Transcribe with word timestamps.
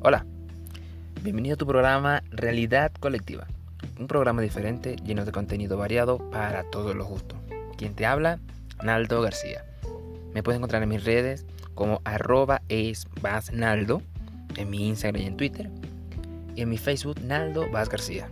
Hola, 0.00 0.24
bienvenido 1.24 1.54
a 1.54 1.56
tu 1.56 1.66
programa 1.66 2.22
Realidad 2.30 2.92
Colectiva, 3.00 3.48
un 3.98 4.06
programa 4.06 4.42
diferente 4.42 4.94
lleno 5.04 5.24
de 5.24 5.32
contenido 5.32 5.76
variado 5.76 6.18
para 6.30 6.62
todos 6.70 6.94
los 6.94 7.08
gustos. 7.08 7.36
Quien 7.76 7.94
te 7.94 8.06
habla, 8.06 8.38
Naldo 8.80 9.20
García. 9.22 9.64
Me 10.32 10.44
puedes 10.44 10.58
encontrar 10.58 10.84
en 10.84 10.90
mis 10.90 11.02
redes 11.04 11.46
como 11.74 12.00
arroba 12.04 12.62
en 12.68 12.94
mi 14.70 14.86
Instagram 14.86 15.20
y 15.20 15.26
en 15.26 15.36
Twitter, 15.36 15.68
y 16.54 16.62
en 16.62 16.68
mi 16.68 16.78
Facebook 16.78 17.20
Naldo 17.20 17.68
Vaz 17.68 17.88
García. 17.88 18.28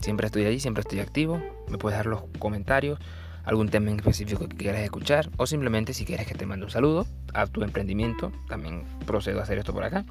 Siempre 0.00 0.26
estoy 0.26 0.44
allí, 0.44 0.60
siempre 0.60 0.82
estoy 0.82 1.00
activo, 1.00 1.40
me 1.70 1.78
puedes 1.78 1.96
dar 1.96 2.04
los 2.04 2.24
comentarios, 2.38 3.00
algún 3.44 3.70
tema 3.70 3.90
en 3.90 4.00
específico 4.00 4.46
que 4.48 4.56
quieras 4.56 4.82
escuchar, 4.82 5.30
o 5.38 5.46
simplemente 5.46 5.94
si 5.94 6.04
quieres 6.04 6.26
que 6.26 6.34
te 6.34 6.44
mande 6.44 6.66
un 6.66 6.70
saludo 6.70 7.06
a 7.32 7.46
tu 7.46 7.62
emprendimiento, 7.62 8.32
también 8.50 8.84
procedo 9.06 9.40
a 9.40 9.44
hacer 9.44 9.56
esto 9.56 9.72
por 9.72 9.82
acá. 9.82 10.04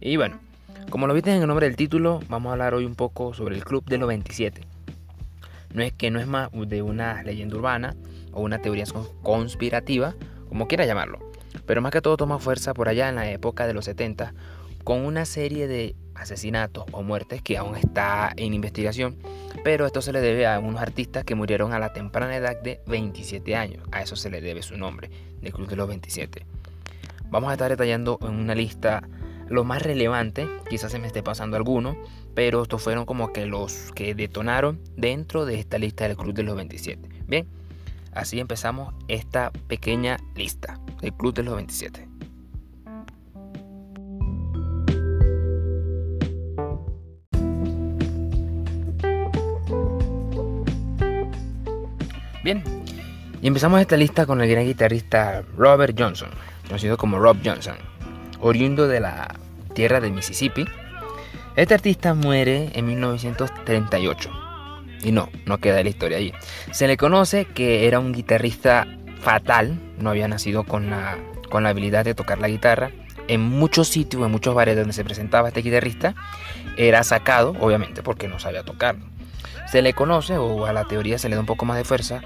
Y 0.00 0.16
bueno, 0.16 0.38
como 0.90 1.06
lo 1.06 1.14
viste 1.14 1.34
en 1.34 1.40
el 1.40 1.48
nombre 1.48 1.66
del 1.66 1.76
título, 1.76 2.20
vamos 2.28 2.50
a 2.50 2.52
hablar 2.52 2.74
hoy 2.74 2.84
un 2.84 2.94
poco 2.94 3.32
sobre 3.32 3.56
el 3.56 3.64
Club 3.64 3.84
de 3.86 3.98
los 3.98 4.08
27. 4.08 4.60
No 5.72 5.82
es 5.82 5.92
que 5.92 6.10
no 6.10 6.20
es 6.20 6.26
más 6.26 6.50
de 6.52 6.82
una 6.82 7.22
leyenda 7.22 7.56
urbana 7.56 7.96
o 8.32 8.42
una 8.42 8.60
teoría 8.60 8.84
conspirativa, 9.22 10.14
como 10.48 10.68
quiera 10.68 10.84
llamarlo, 10.84 11.18
pero 11.66 11.80
más 11.80 11.92
que 11.92 12.02
todo 12.02 12.16
toma 12.16 12.38
fuerza 12.38 12.74
por 12.74 12.88
allá 12.88 13.08
en 13.08 13.16
la 13.16 13.30
época 13.30 13.66
de 13.66 13.74
los 13.74 13.86
70 13.86 14.34
con 14.84 15.04
una 15.04 15.24
serie 15.24 15.66
de 15.66 15.96
asesinatos 16.14 16.84
o 16.92 17.02
muertes 17.02 17.42
que 17.42 17.56
aún 17.56 17.76
está 17.76 18.32
en 18.36 18.54
investigación, 18.54 19.16
pero 19.64 19.86
esto 19.86 20.02
se 20.02 20.12
le 20.12 20.20
debe 20.20 20.46
a 20.46 20.60
unos 20.60 20.80
artistas 20.80 21.24
que 21.24 21.34
murieron 21.34 21.72
a 21.72 21.78
la 21.78 21.92
temprana 21.92 22.36
edad 22.36 22.60
de 22.60 22.80
27 22.86 23.56
años. 23.56 23.82
A 23.90 24.02
eso 24.02 24.14
se 24.14 24.30
le 24.30 24.40
debe 24.40 24.62
su 24.62 24.76
nombre, 24.76 25.10
del 25.40 25.52
Club 25.52 25.68
de 25.68 25.76
los 25.76 25.88
27. 25.88 26.46
Vamos 27.28 27.50
a 27.50 27.54
estar 27.54 27.70
detallando 27.70 28.18
en 28.22 28.34
una 28.34 28.54
lista 28.54 29.02
lo 29.48 29.64
más 29.64 29.82
relevante, 29.82 30.48
quizás 30.68 30.92
se 30.92 30.98
me 30.98 31.06
esté 31.06 31.22
pasando 31.22 31.56
alguno, 31.56 31.96
pero 32.34 32.62
estos 32.62 32.82
fueron 32.82 33.06
como 33.06 33.32
que 33.32 33.46
los 33.46 33.92
que 33.92 34.14
detonaron 34.14 34.80
dentro 34.96 35.46
de 35.46 35.58
esta 35.58 35.78
lista 35.78 36.06
del 36.06 36.16
Club 36.16 36.34
de 36.34 36.42
los 36.42 36.56
27. 36.56 37.08
Bien, 37.26 37.46
así 38.12 38.40
empezamos 38.40 38.94
esta 39.08 39.50
pequeña 39.68 40.18
lista 40.34 40.80
del 41.00 41.14
Club 41.14 41.34
de 41.34 41.42
los 41.44 41.54
27. 41.54 42.08
Bien, 52.42 52.62
y 53.42 53.48
empezamos 53.48 53.80
esta 53.80 53.96
lista 53.96 54.24
con 54.24 54.40
el 54.40 54.48
gran 54.48 54.64
guitarrista 54.64 55.42
Robert 55.56 55.96
Johnson, 55.98 56.30
conocido 56.68 56.96
como 56.96 57.18
Rob 57.18 57.38
Johnson 57.44 57.76
oriundo 58.40 58.88
de 58.88 59.00
la 59.00 59.34
tierra 59.74 60.00
de 60.00 60.10
Mississippi. 60.10 60.66
Este 61.56 61.74
artista 61.74 62.14
muere 62.14 62.70
en 62.74 62.86
1938. 62.86 64.30
Y 65.02 65.12
no, 65.12 65.28
no 65.44 65.58
queda 65.58 65.82
la 65.82 65.88
historia 65.88 66.18
allí. 66.18 66.32
Se 66.72 66.86
le 66.86 66.96
conoce 66.96 67.44
que 67.44 67.86
era 67.86 67.98
un 67.98 68.12
guitarrista 68.12 68.86
fatal, 69.20 69.78
no 69.98 70.10
había 70.10 70.28
nacido 70.28 70.64
con 70.64 70.90
la, 70.90 71.18
con 71.50 71.62
la 71.62 71.70
habilidad 71.70 72.04
de 72.04 72.14
tocar 72.14 72.38
la 72.38 72.48
guitarra. 72.48 72.90
En 73.28 73.40
muchos 73.40 73.88
sitios, 73.88 74.24
en 74.24 74.30
muchos 74.30 74.54
bares 74.54 74.76
donde 74.76 74.92
se 74.92 75.04
presentaba 75.04 75.48
este 75.48 75.62
guitarrista, 75.62 76.14
era 76.76 77.02
sacado, 77.02 77.54
obviamente, 77.60 78.02
porque 78.02 78.28
no 78.28 78.38
sabía 78.38 78.62
tocar. 78.62 78.96
Se 79.70 79.82
le 79.82 79.94
conoce, 79.94 80.36
o 80.38 80.66
a 80.66 80.72
la 80.72 80.84
teoría 80.84 81.18
se 81.18 81.28
le 81.28 81.34
da 81.34 81.40
un 81.40 81.46
poco 81.46 81.64
más 81.64 81.76
de 81.76 81.84
fuerza, 81.84 82.20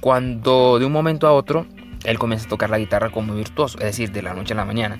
cuando 0.00 0.78
de 0.78 0.84
un 0.84 0.92
momento 0.92 1.26
a 1.26 1.32
otro 1.32 1.66
él 2.04 2.18
comienza 2.18 2.46
a 2.46 2.48
tocar 2.48 2.70
la 2.70 2.78
guitarra 2.78 3.10
como 3.10 3.34
virtuoso, 3.34 3.78
es 3.78 3.84
decir, 3.84 4.12
de 4.12 4.22
la 4.22 4.34
noche 4.34 4.54
a 4.54 4.56
la 4.56 4.64
mañana. 4.64 4.98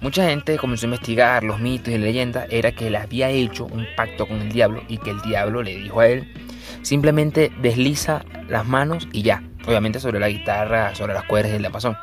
Mucha 0.00 0.28
gente 0.28 0.58
comenzó 0.58 0.86
a 0.86 0.88
investigar 0.88 1.44
los 1.44 1.60
mitos 1.60 1.92
y 1.92 1.98
leyendas, 1.98 2.46
era 2.50 2.72
que 2.72 2.88
él 2.88 2.96
había 2.96 3.30
hecho 3.30 3.64
un 3.66 3.86
pacto 3.96 4.26
con 4.26 4.40
el 4.40 4.52
diablo 4.52 4.82
y 4.88 4.98
que 4.98 5.10
el 5.10 5.20
diablo 5.22 5.62
le 5.62 5.76
dijo 5.76 6.00
a 6.00 6.08
él, 6.08 6.32
simplemente 6.82 7.50
desliza 7.62 8.24
las 8.48 8.66
manos 8.66 9.08
y 9.12 9.22
ya, 9.22 9.42
obviamente 9.66 10.00
sobre 10.00 10.20
la 10.20 10.28
guitarra, 10.28 10.94
sobre 10.94 11.14
las 11.14 11.24
cuerdas 11.24 11.54
y 11.54 11.58
la 11.58 11.70
pasó. 11.70 11.96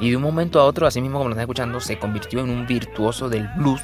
Y 0.00 0.10
de 0.10 0.16
un 0.16 0.22
momento 0.22 0.60
a 0.60 0.64
otro, 0.64 0.86
así 0.86 1.00
mismo 1.00 1.18
como 1.18 1.28
lo 1.28 1.34
están 1.34 1.44
escuchando, 1.44 1.80
se 1.80 1.98
convirtió 1.98 2.40
en 2.40 2.50
un 2.50 2.66
virtuoso 2.66 3.28
del 3.28 3.48
blues. 3.56 3.82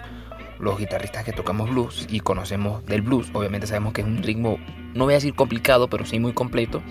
Los 0.59 0.79
guitarristas 0.79 1.25
que 1.25 1.33
tocamos 1.33 1.71
blues 1.71 2.07
y 2.11 2.21
conocemos 2.21 2.85
del 2.85 3.01
blues, 3.01 3.31
obviamente 3.33 3.67
sabemos 3.67 3.95
que 3.95 4.03
es 4.03 4.07
un 4.07 4.23
ritmo, 4.23 4.59
no 4.95 5.05
voy 5.05 5.15
a 5.15 5.17
decir 5.17 5.35
complicado, 5.35 5.89
pero 5.89 6.05
sí 6.05 6.19
muy 6.19 6.33
completo. 6.33 6.83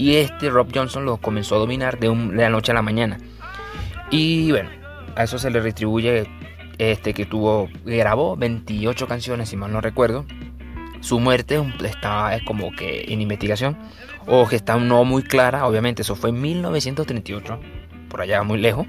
Y 0.00 0.16
este 0.16 0.48
Rob 0.48 0.68
Johnson 0.74 1.04
lo 1.04 1.18
comenzó 1.18 1.56
a 1.56 1.58
dominar 1.58 1.98
de, 1.98 2.08
de 2.08 2.42
la 2.42 2.48
noche 2.48 2.72
a 2.72 2.74
la 2.74 2.80
mañana. 2.80 3.18
Y 4.10 4.50
bueno, 4.50 4.70
a 5.14 5.24
eso 5.24 5.38
se 5.38 5.50
le 5.50 5.60
retribuye 5.60 6.26
este, 6.78 7.12
que 7.12 7.26
tuvo, 7.26 7.68
grabó 7.84 8.34
28 8.34 9.06
canciones, 9.06 9.50
si 9.50 9.58
mal 9.58 9.70
no 9.70 9.82
recuerdo. 9.82 10.24
Su 11.00 11.20
muerte 11.20 11.62
está 11.84 12.38
como 12.46 12.72
que 12.72 13.12
en 13.12 13.20
investigación, 13.20 13.76
o 14.26 14.48
que 14.48 14.56
está 14.56 14.78
no 14.78 15.04
muy 15.04 15.22
clara, 15.22 15.66
obviamente, 15.66 16.00
eso 16.00 16.16
fue 16.16 16.30
en 16.30 16.40
1938, 16.40 17.60
por 18.08 18.22
allá 18.22 18.42
muy 18.42 18.58
lejos. 18.58 18.86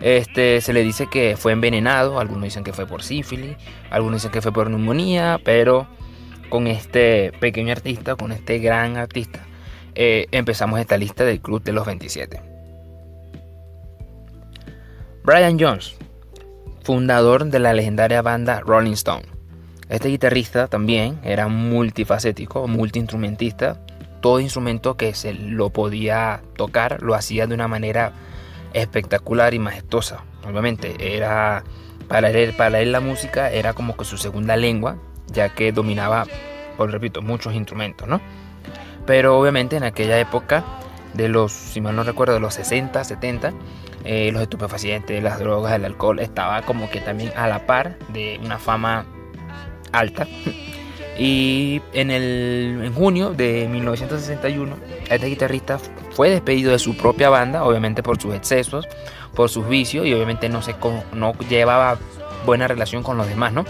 Este, 0.00 0.60
se 0.60 0.72
le 0.72 0.82
dice 0.82 1.06
que 1.08 1.36
fue 1.36 1.52
envenenado, 1.52 2.18
algunos 2.18 2.42
dicen 2.42 2.64
que 2.64 2.72
fue 2.72 2.84
por 2.84 3.04
sífilis, 3.04 3.56
algunos 3.90 4.22
dicen 4.22 4.32
que 4.32 4.42
fue 4.42 4.52
por 4.52 4.70
neumonía, 4.70 5.38
pero 5.44 5.86
con 6.48 6.66
este 6.66 7.30
pequeño 7.38 7.70
artista, 7.70 8.16
con 8.16 8.32
este 8.32 8.58
gran 8.58 8.96
artista, 8.96 9.46
eh, 9.96 10.26
empezamos 10.30 10.78
esta 10.78 10.98
lista 10.98 11.24
del 11.24 11.40
Club 11.40 11.62
de 11.62 11.72
los 11.72 11.86
27. 11.86 12.40
Brian 15.24 15.58
Jones, 15.58 15.96
fundador 16.84 17.46
de 17.46 17.58
la 17.58 17.72
legendaria 17.72 18.22
banda 18.22 18.60
Rolling 18.60 18.92
Stone. 18.92 19.24
Este 19.88 20.08
guitarrista 20.08 20.68
también 20.68 21.18
era 21.24 21.48
multifacético, 21.48 22.68
multiinstrumentista. 22.68 23.80
Todo 24.20 24.40
instrumento 24.40 24.96
que 24.96 25.14
se 25.14 25.32
lo 25.32 25.70
podía 25.70 26.42
tocar 26.56 27.02
lo 27.02 27.14
hacía 27.14 27.46
de 27.46 27.54
una 27.54 27.66
manera 27.66 28.12
espectacular 28.72 29.54
y 29.54 29.58
majestuosa. 29.58 30.24
Obviamente 30.44 31.16
era 31.16 31.64
para 32.08 32.30
él, 32.30 32.52
para 32.52 32.80
él 32.80 32.92
la 32.92 33.00
música 33.00 33.50
era 33.50 33.72
como 33.72 33.96
que 33.96 34.04
su 34.04 34.18
segunda 34.18 34.56
lengua, 34.56 34.98
ya 35.32 35.54
que 35.54 35.72
dominaba, 35.72 36.26
por 36.76 36.90
repito, 36.90 37.22
muchos 37.22 37.54
instrumentos, 37.54 38.06
¿no? 38.06 38.20
Pero 39.06 39.38
obviamente 39.38 39.76
en 39.76 39.84
aquella 39.84 40.18
época 40.18 40.64
de 41.14 41.28
los, 41.28 41.52
si 41.52 41.80
mal 41.80 41.96
no 41.96 42.02
recuerdo, 42.02 42.34
de 42.34 42.40
los 42.40 42.54
60, 42.54 43.02
70, 43.02 43.52
eh, 44.04 44.30
los 44.32 44.42
estupefacientes, 44.42 45.22
las 45.22 45.38
drogas, 45.38 45.72
el 45.74 45.84
alcohol, 45.84 46.20
estaba 46.20 46.62
como 46.62 46.90
que 46.90 47.00
también 47.00 47.32
a 47.36 47.48
la 47.48 47.66
par 47.66 47.98
de 48.08 48.40
una 48.44 48.58
fama 48.58 49.06
alta. 49.92 50.26
Y 51.18 51.80
en, 51.94 52.10
el, 52.10 52.82
en 52.84 52.92
junio 52.92 53.30
de 53.30 53.66
1961, 53.68 54.76
este 55.08 55.26
guitarrista 55.26 55.78
fue 56.10 56.28
despedido 56.28 56.72
de 56.72 56.78
su 56.78 56.94
propia 56.94 57.30
banda, 57.30 57.64
obviamente 57.64 58.02
por 58.02 58.20
sus 58.20 58.34
excesos, 58.34 58.86
por 59.34 59.48
sus 59.48 59.66
vicios 59.66 60.06
y 60.06 60.12
obviamente 60.12 60.48
no, 60.48 60.60
se, 60.60 60.74
no 61.14 61.32
llevaba 61.48 61.98
buena 62.44 62.68
relación 62.68 63.02
con 63.02 63.16
los 63.16 63.28
demás, 63.28 63.52
¿no? 63.52 63.64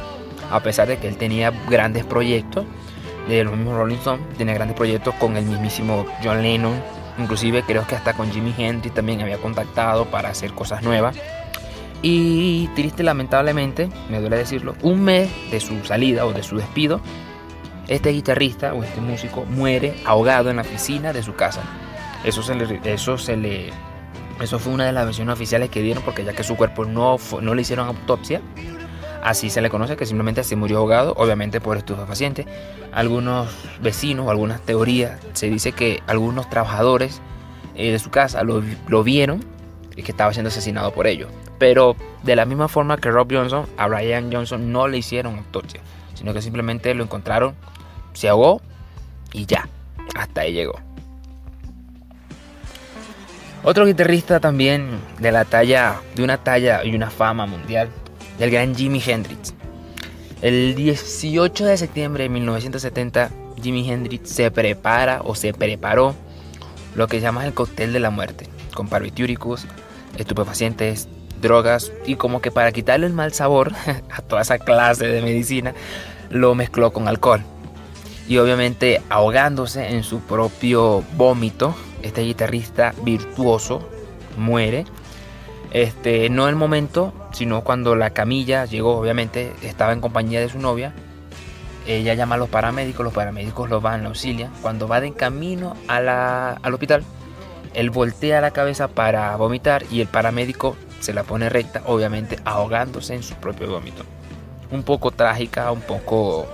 A 0.51 0.61
pesar 0.61 0.89
de 0.89 0.99
que 0.99 1.07
él 1.07 1.17
tenía 1.17 1.53
grandes 1.69 2.05
proyectos, 2.05 2.65
de 3.29 3.45
los 3.45 3.57
mismos 3.57 3.77
Rolling 3.77 3.97
Stones, 3.97 4.27
tenía 4.37 4.55
grandes 4.55 4.77
proyectos 4.77 5.15
con 5.17 5.37
el 5.37 5.45
mismísimo 5.45 6.07
John 6.23 6.43
Lennon, 6.43 6.75
Inclusive 7.19 7.63
creo 7.63 7.87
que 7.87 7.95
hasta 7.95 8.13
con 8.15 8.31
Jimi 8.31 8.55
Hendrix 8.57 8.95
también 8.95 9.21
había 9.23 9.39
contactado 9.39 10.07
para 10.07 10.29
hacer 10.29 10.53
cosas 10.53 10.83
nuevas. 10.83 11.17
Y 12.03 12.69
triste, 12.75 13.03
lamentablemente, 13.03 13.89
me 14.11 14.21
duele 14.21 14.37
decirlo, 14.37 14.75
un 14.83 15.03
mes 15.03 15.31
de 15.51 15.61
su 15.61 15.83
salida 15.85 16.27
o 16.27 16.33
de 16.33 16.43
su 16.43 16.57
despido, 16.57 17.01
este 17.89 18.11
guitarrista 18.11 18.75
o 18.75 18.85
este 18.85 19.01
músico 19.01 19.45
muere 19.47 19.95
ahogado 20.05 20.51
en 20.51 20.57
la 20.57 20.63
piscina 20.63 21.13
de 21.13 21.23
su 21.23 21.35
casa. 21.35 21.63
Eso 22.23 22.43
eso 22.43 23.19
se 23.19 23.37
le, 23.37 23.71
eso 24.41 24.59
fue 24.59 24.72
una 24.72 24.84
de 24.84 24.93
las 24.93 25.07
versiones 25.07 25.33
oficiales 25.33 25.71
que 25.71 25.81
dieron 25.81 26.03
porque 26.03 26.25
ya 26.25 26.34
que 26.34 26.43
su 26.43 26.57
cuerpo 26.57 26.84
no, 26.84 27.17
no 27.41 27.55
le 27.55 27.63
hicieron 27.63 27.89
autopsia, 27.89 28.43
Así 29.27 29.51
se 29.51 29.61
le 29.61 29.71
conoce 29.71 29.97
que 29.97 30.07
simplemente 30.07 30.45
se 30.45 30.55
murió 30.55 30.78
ahogado, 30.78 31.13
obviamente 31.17 31.61
por 31.61 31.77
estupefacientes. 31.77 32.47
Algunos 32.93 33.49
vecinos, 33.81 34.28
algunas 34.28 34.61
teorías, 34.61 35.19
se 35.33 35.51
dice 35.51 35.73
que 35.73 36.01
algunos 36.07 36.49
trabajadores 36.49 37.21
eh, 37.75 37.91
de 37.91 37.99
su 37.99 38.11
casa 38.11 38.45
lo, 38.45 38.63
vieron 39.03 39.45
y 39.97 40.05
que 40.05 40.13
estaba 40.13 40.33
siendo 40.33 40.51
asesinado 40.51 40.93
por 40.93 41.09
ellos. 41.09 41.28
Pero 41.59 41.97
de 42.23 42.37
la 42.37 42.45
misma 42.45 42.69
forma 42.69 42.99
que 42.99 43.11
Rob 43.11 43.27
Johnson, 43.28 43.67
a 43.77 43.89
Brian 43.89 44.31
Johnson 44.33 44.71
no 44.71 44.87
le 44.87 44.99
hicieron 44.99 45.39
autopsia, 45.39 45.81
sino 46.15 46.33
que 46.33 46.41
simplemente 46.41 46.95
lo 46.95 47.03
encontraron, 47.03 47.57
se 48.13 48.29
ahogó 48.29 48.63
y 49.33 49.45
ya, 49.45 49.69
hasta 50.15 50.43
ahí 50.43 50.53
llegó. 50.53 50.79
Otro 53.65 53.87
guitarrista 53.87 54.39
también 54.39 55.01
de 55.19 55.33
la 55.33 55.45
talla, 55.45 55.97
de 56.15 56.22
una 56.22 56.39
talla 56.39 56.84
y 56.84 56.95
una 56.95 57.11
fama 57.11 57.47
mundial, 57.47 57.89
del 58.38 58.50
gran 58.50 58.74
Jimi 58.74 59.03
Hendrix. 59.04 59.54
El 60.42 60.74
18 60.74 61.65
de 61.65 61.77
septiembre 61.77 62.24
de 62.24 62.28
1970, 62.28 63.30
Jimi 63.62 63.91
Hendrix 63.91 64.30
se 64.30 64.50
prepara 64.50 65.22
o 65.24 65.34
se 65.34 65.53
preparó 65.53 66.15
lo 66.94 67.09
que 67.09 67.21
llama 67.21 67.47
el 67.47 67.54
cóctel 67.54 67.92
de 67.92 68.00
la 68.00 68.10
muerte, 68.10 68.47
con 68.74 68.88
barbitúricos, 68.88 69.66
estupefacientes, 70.18 71.09
drogas 71.41 71.92
y 72.06 72.16
como 72.16 72.41
que 72.41 72.50
para 72.50 72.72
quitarle 72.72 73.06
el 73.06 73.12
mal 73.12 73.33
sabor 73.33 73.72
a 74.10 74.22
toda 74.22 74.42
esa 74.42 74.59
clase 74.59 75.06
de 75.06 75.22
medicina, 75.22 75.74
lo 76.30 76.54
mezcló 76.54 76.92
con 76.92 77.09
alcohol. 77.09 77.42
Y 78.28 78.38
obviamente 78.38 79.03
ahogándose 79.09 79.88
en 79.88 80.03
su 80.03 80.21
propio 80.21 81.04
vómito, 81.16 81.74
este 82.03 82.22
guitarrista 82.22 82.94
virtuoso 83.03 83.88
muere. 84.36 84.84
Este, 85.72 86.28
no 86.30 86.48
el 86.48 86.57
momento, 86.57 87.13
sino 87.33 87.63
cuando 87.63 87.97
la 87.97 88.10
camilla 88.10 88.65
llegó, 88.65 88.97
obviamente 88.97 89.53
estaba 89.63 89.92
en 89.92 90.01
compañía 90.01 90.41
de 90.41 90.48
su 90.48 90.59
novia. 90.59 90.92
Ella 91.86 92.15
llama 92.15 92.34
a 92.34 92.39
los 92.39 92.48
paramédicos, 92.48 93.04
los 93.04 93.15
paramédicos 93.15 93.68
lo 93.71 93.80
van, 93.80 94.04
a 94.04 94.09
auxilian. 94.09 94.51
Cuando 94.63 94.89
va 94.89 95.01
de 95.01 95.13
camino 95.13 95.77
al 95.86 96.72
hospital, 96.72 97.04
él 97.74 97.91
voltea 97.91 98.41
la 98.41 98.51
cabeza 98.51 98.89
para 98.89 99.36
vomitar 99.36 99.84
y 99.91 100.01
el 100.01 100.09
paramédico 100.09 100.77
se 101.01 101.13
la 101.13 101.22
pone 101.22 101.48
recta, 101.48 101.83
obviamente 101.86 102.39
ahogándose 102.45 103.15
en 103.15 103.22
su 103.22 103.34
propio 103.34 103.69
vómito. 103.69 104.04
Un 104.71 104.83
poco 104.83 105.12
trágica, 105.12 105.71
un 105.71 105.83
poco, 105.83 106.48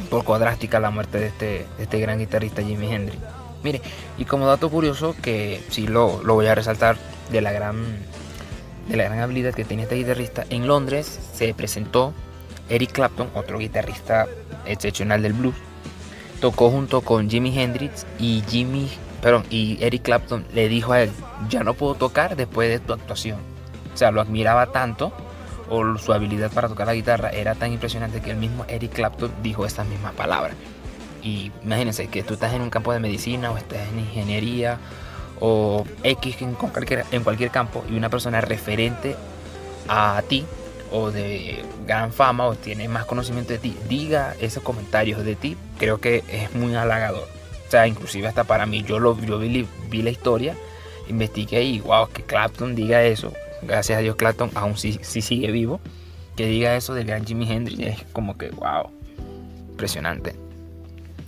un 0.00 0.06
poco 0.08 0.38
drástica 0.38 0.80
la 0.80 0.90
muerte 0.90 1.18
de 1.18 1.26
este, 1.26 1.66
este 1.78 2.00
gran 2.00 2.18
guitarrista 2.18 2.62
Jimi 2.62 2.92
Hendrix. 2.92 3.22
Mire, 3.62 3.80
y 4.18 4.24
como 4.24 4.46
dato 4.46 4.70
curioso 4.70 5.14
que 5.22 5.62
sí 5.70 5.86
lo 5.86 6.18
voy 6.24 6.46
a 6.46 6.54
resaltar 6.54 6.96
de 7.30 7.40
la 7.40 7.52
gran 7.52 7.76
de 8.88 8.96
la 8.96 9.04
gran 9.04 9.20
habilidad 9.20 9.54
que 9.54 9.64
tiene 9.64 9.84
este 9.84 9.96
guitarrista, 9.96 10.44
en 10.50 10.66
Londres 10.66 11.18
se 11.34 11.52
presentó 11.54 12.12
Eric 12.68 12.92
Clapton, 12.92 13.30
otro 13.34 13.58
guitarrista 13.58 14.26
excepcional 14.66 15.22
del 15.22 15.32
blues, 15.32 15.54
tocó 16.40 16.70
junto 16.70 17.00
con 17.00 17.28
Jimi 17.28 17.58
Hendrix 17.58 18.06
y 18.18 18.42
Jimmy, 18.48 18.90
perdón, 19.22 19.44
y 19.50 19.78
Eric 19.80 20.02
Clapton 20.02 20.44
le 20.54 20.68
dijo 20.68 20.92
a 20.92 21.02
él, 21.02 21.10
ya 21.48 21.62
no 21.64 21.74
puedo 21.74 21.94
tocar 21.94 22.36
después 22.36 22.68
de 22.68 22.78
tu 22.80 22.92
actuación. 22.92 23.38
O 23.92 23.96
sea, 23.96 24.10
lo 24.10 24.20
admiraba 24.20 24.66
tanto 24.72 25.12
o 25.70 25.96
su 25.98 26.12
habilidad 26.12 26.50
para 26.52 26.68
tocar 26.68 26.86
la 26.86 26.94
guitarra 26.94 27.30
era 27.30 27.54
tan 27.54 27.72
impresionante 27.72 28.20
que 28.20 28.30
el 28.30 28.36
mismo 28.36 28.64
Eric 28.68 28.92
Clapton 28.92 29.32
dijo 29.42 29.64
estas 29.64 29.86
mismas 29.86 30.12
palabras. 30.14 30.54
Y 31.22 31.50
imagínense 31.62 32.08
que 32.08 32.22
tú 32.22 32.34
estás 32.34 32.52
en 32.52 32.60
un 32.60 32.70
campo 32.70 32.92
de 32.92 33.00
medicina 33.00 33.50
o 33.50 33.56
estás 33.56 33.88
en 33.88 34.00
ingeniería 34.00 34.78
o 35.46 35.84
X 36.02 36.40
en 36.40 36.54
cualquier, 36.54 37.04
en 37.12 37.22
cualquier 37.22 37.50
campo 37.50 37.84
y 37.90 37.96
una 37.96 38.08
persona 38.08 38.40
referente 38.40 39.14
a 39.88 40.22
ti 40.26 40.46
o 40.90 41.10
de 41.10 41.62
gran 41.86 42.12
fama 42.12 42.46
o 42.46 42.54
tiene 42.54 42.88
más 42.88 43.04
conocimiento 43.04 43.52
de 43.52 43.58
ti 43.58 43.76
diga 43.86 44.34
esos 44.40 44.62
comentarios 44.62 45.22
de 45.22 45.34
ti, 45.34 45.56
creo 45.78 46.00
que 46.00 46.24
es 46.28 46.54
muy 46.54 46.74
halagador. 46.74 47.28
O 47.66 47.70
sea, 47.70 47.86
inclusive 47.86 48.26
hasta 48.26 48.44
para 48.44 48.64
mí, 48.64 48.84
yo, 48.84 48.98
lo, 48.98 49.20
yo 49.20 49.38
vi, 49.38 49.66
vi 49.90 50.02
la 50.02 50.10
historia, 50.10 50.56
investigué 51.08 51.62
y 51.62 51.80
wow, 51.80 52.08
que 52.08 52.22
Clapton 52.22 52.74
diga 52.74 53.02
eso 53.02 53.32
gracias 53.66 53.98
a 53.98 54.02
Dios 54.02 54.16
Clapton 54.16 54.50
aún 54.54 54.76
sí, 54.76 54.98
sigue 55.02 55.50
vivo, 55.50 55.80
que 56.36 56.46
diga 56.46 56.76
eso 56.76 56.94
del 56.94 57.06
gran 57.06 57.24
Jimi 57.24 57.50
Hendrix 57.50 57.80
es 57.80 58.04
como 58.12 58.36
que, 58.36 58.50
wow, 58.50 58.90
impresionante. 59.70 60.36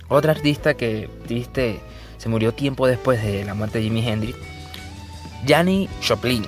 Otra 0.09 0.31
artista 0.31 0.75
que 0.75 1.09
triste 1.27 1.79
se 2.17 2.29
murió 2.29 2.53
tiempo 2.53 2.87
después 2.87 3.23
de 3.23 3.45
la 3.45 3.53
muerte 3.53 3.79
de 3.79 3.85
Jimi 3.85 4.07
Hendrix, 4.07 4.37
Janis 5.47 5.89
Joplin. 6.07 6.45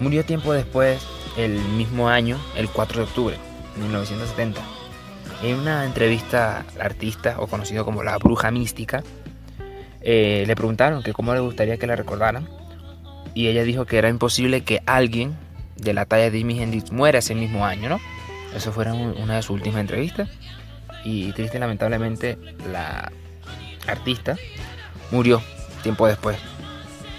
Murió 0.00 0.24
tiempo 0.24 0.52
después, 0.52 1.04
el 1.36 1.58
mismo 1.58 2.08
año, 2.08 2.38
el 2.56 2.68
4 2.68 2.98
de 2.98 3.04
octubre 3.04 3.36
de 3.74 3.82
1970. 3.82 4.60
En 5.42 5.56
una 5.56 5.84
entrevista 5.84 6.64
artista, 6.80 7.36
o 7.38 7.46
conocido 7.46 7.84
como 7.84 8.02
la 8.02 8.18
bruja 8.18 8.50
mística, 8.50 9.02
eh, 10.00 10.44
le 10.46 10.56
preguntaron 10.56 11.02
que 11.02 11.12
cómo 11.12 11.34
le 11.34 11.40
gustaría 11.40 11.76
que 11.76 11.86
la 11.86 11.96
recordaran 11.96 12.48
y 13.34 13.48
ella 13.48 13.62
dijo 13.62 13.84
que 13.84 13.98
era 13.98 14.08
imposible 14.08 14.62
que 14.62 14.82
alguien 14.86 15.36
de 15.76 15.92
la 15.94 16.06
talla 16.06 16.30
de 16.30 16.38
Jimi 16.38 16.60
Hendrix 16.60 16.90
muera 16.90 17.18
ese 17.20 17.34
mismo 17.34 17.64
año, 17.64 17.88
¿no? 17.88 18.00
Eso 18.54 18.72
fue 18.72 18.90
una 18.90 19.36
de 19.36 19.42
sus 19.42 19.50
últimas 19.50 19.80
entrevistas. 19.80 20.28
Y 21.04 21.32
triste, 21.32 21.58
lamentablemente, 21.58 22.38
la 22.72 23.12
artista 23.88 24.36
murió 25.10 25.42
tiempo 25.82 26.06
después. 26.06 26.38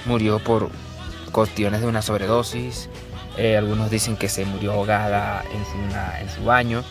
Murió 0.05 0.39
por 0.39 0.69
cuestiones 1.31 1.81
de 1.81 1.87
una 1.87 2.01
sobredosis. 2.01 2.89
Eh, 3.37 3.57
algunos 3.57 3.89
dicen 3.89 4.17
que 4.17 4.29
se 4.29 4.45
murió 4.45 4.73
ahogada 4.73 5.43
en 5.53 5.65
su, 5.65 6.21
en 6.21 6.29
su 6.29 6.43
baño. 6.43 6.83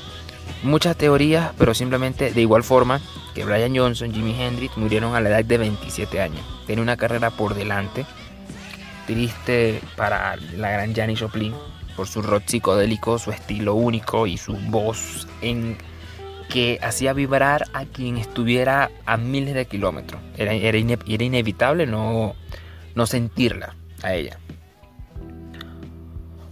Muchas 0.63 0.97
teorías, 0.97 1.53
pero 1.59 1.75
simplemente 1.75 2.33
de 2.33 2.41
igual 2.41 2.65
forma 2.65 3.01
que 3.35 3.45
Brian 3.45 3.77
Johnson, 3.77 4.13
Jimi 4.13 4.41
Hendrix 4.41 4.77
murieron 4.77 5.15
a 5.15 5.21
la 5.21 5.29
edad 5.29 5.45
de 5.45 5.59
27 5.59 6.21
años. 6.21 6.41
Tiene 6.67 6.83
una 6.83 6.97
carrera 6.97 7.31
por 7.31 7.55
delante 7.55 8.07
triste 9.07 9.81
para 9.97 10.37
la 10.57 10.71
gran 10.71 10.95
Janis 10.95 11.21
Joplin 11.21 11.55
por 11.97 12.07
su 12.07 12.23
rock 12.23 12.43
psicodélico, 12.47 13.19
su 13.19 13.31
estilo 13.31 13.75
único 13.75 14.27
y 14.27 14.37
su 14.37 14.53
voz 14.69 15.27
en 15.41 15.79
que 16.49 16.79
hacía 16.83 17.13
vibrar 17.13 17.67
a 17.73 17.85
quien 17.85 18.17
estuviera 18.17 18.91
a 19.07 19.17
miles 19.17 19.55
de 19.55 19.67
kilómetros. 19.67 20.21
Era, 20.37 20.53
era, 20.55 20.79
inevitable 20.79 21.87
no, 21.87 22.35
no 22.95 23.07
sentirla 23.07 23.77
a 24.03 24.15
ella. 24.15 24.39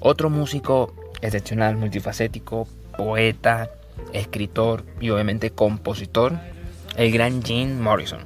Otro 0.01 0.31
músico 0.31 0.95
excepcional, 1.23 1.77
multifacético, 1.77 2.69
poeta, 2.97 3.71
escritor 4.13 4.85
y 5.01 5.11
obviamente 5.11 5.51
compositor, 5.51 6.39
el 6.97 7.11
gran 7.13 7.43
Jim 7.43 7.81
Morrison. 7.81 8.21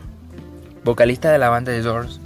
Vocalista 0.85 1.31
de 1.31 1.39
la 1.39 1.49
banda 1.49 1.73
de 1.73 1.83
Doors, 1.83 2.21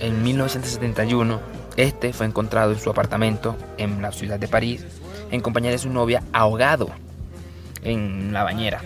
en 0.00 0.22
1971, 0.22 1.40
este 1.76 2.12
fue 2.12 2.26
encontrado 2.26 2.72
en 2.72 2.78
su 2.78 2.90
apartamento 2.90 3.56
en 3.78 4.00
la 4.00 4.12
ciudad 4.12 4.38
de 4.38 4.48
París 4.48 4.84
en 5.30 5.40
compañía 5.40 5.70
de 5.70 5.78
su 5.78 5.90
novia 5.90 6.22
ahogado 6.32 6.90
en 7.86 8.32
la 8.32 8.44
bañera. 8.44 8.80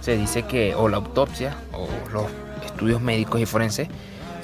Se 0.00 0.16
dice 0.16 0.44
que 0.44 0.74
o 0.74 0.88
la 0.88 0.98
autopsia 0.98 1.56
o 1.72 1.88
los 2.12 2.26
estudios 2.64 3.00
médicos 3.00 3.40
y 3.40 3.46
forenses 3.46 3.88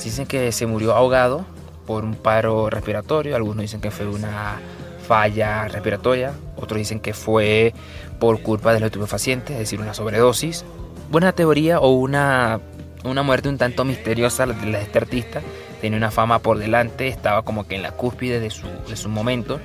dicen 0.03 0.27
que 0.27 0.53
se 0.53 0.67
murió 0.67 0.95
ahogado 0.95 1.45
por 1.87 2.05
un 2.05 2.15
paro 2.15 2.71
respiratorio, 2.71 3.35
algunos 3.35 3.63
dicen 3.63 3.81
que 3.81 3.91
fue 3.91 4.07
una 4.07 4.61
falla 5.07 5.67
respiratoria, 5.69 6.33
otros 6.57 6.79
dicen 6.79 7.01
que 7.01 7.15
fue 7.15 7.73
por 8.19 8.43
culpa 8.43 8.75
de 8.75 8.81
los 8.81 8.89
estupefacientes, 8.89 9.53
es 9.53 9.59
decir, 9.61 9.81
una 9.81 9.95
sobredosis. 9.95 10.65
Buena 11.11 11.33
teoría 11.33 11.81
o 11.81 11.93
una, 11.93 12.61
una 13.05 13.23
muerte 13.23 13.49
un 13.49 13.57
tanto 13.57 13.85
misteriosa 13.85 14.47
de 14.47 14.83
este 14.83 14.99
artista 14.99 15.41
tenía 15.81 15.97
una 15.97 16.11
fama 16.11 16.41
por 16.41 16.59
delante, 16.59 17.09
estaba 17.09 17.43
como 17.43 17.67
que 17.67 17.77
en 17.77 17.83
la 17.83 17.93
cúspide 17.93 18.41
de 18.41 18.51
su, 18.51 18.67
de 18.89 18.97
su 18.97 19.09
momento, 19.09 19.61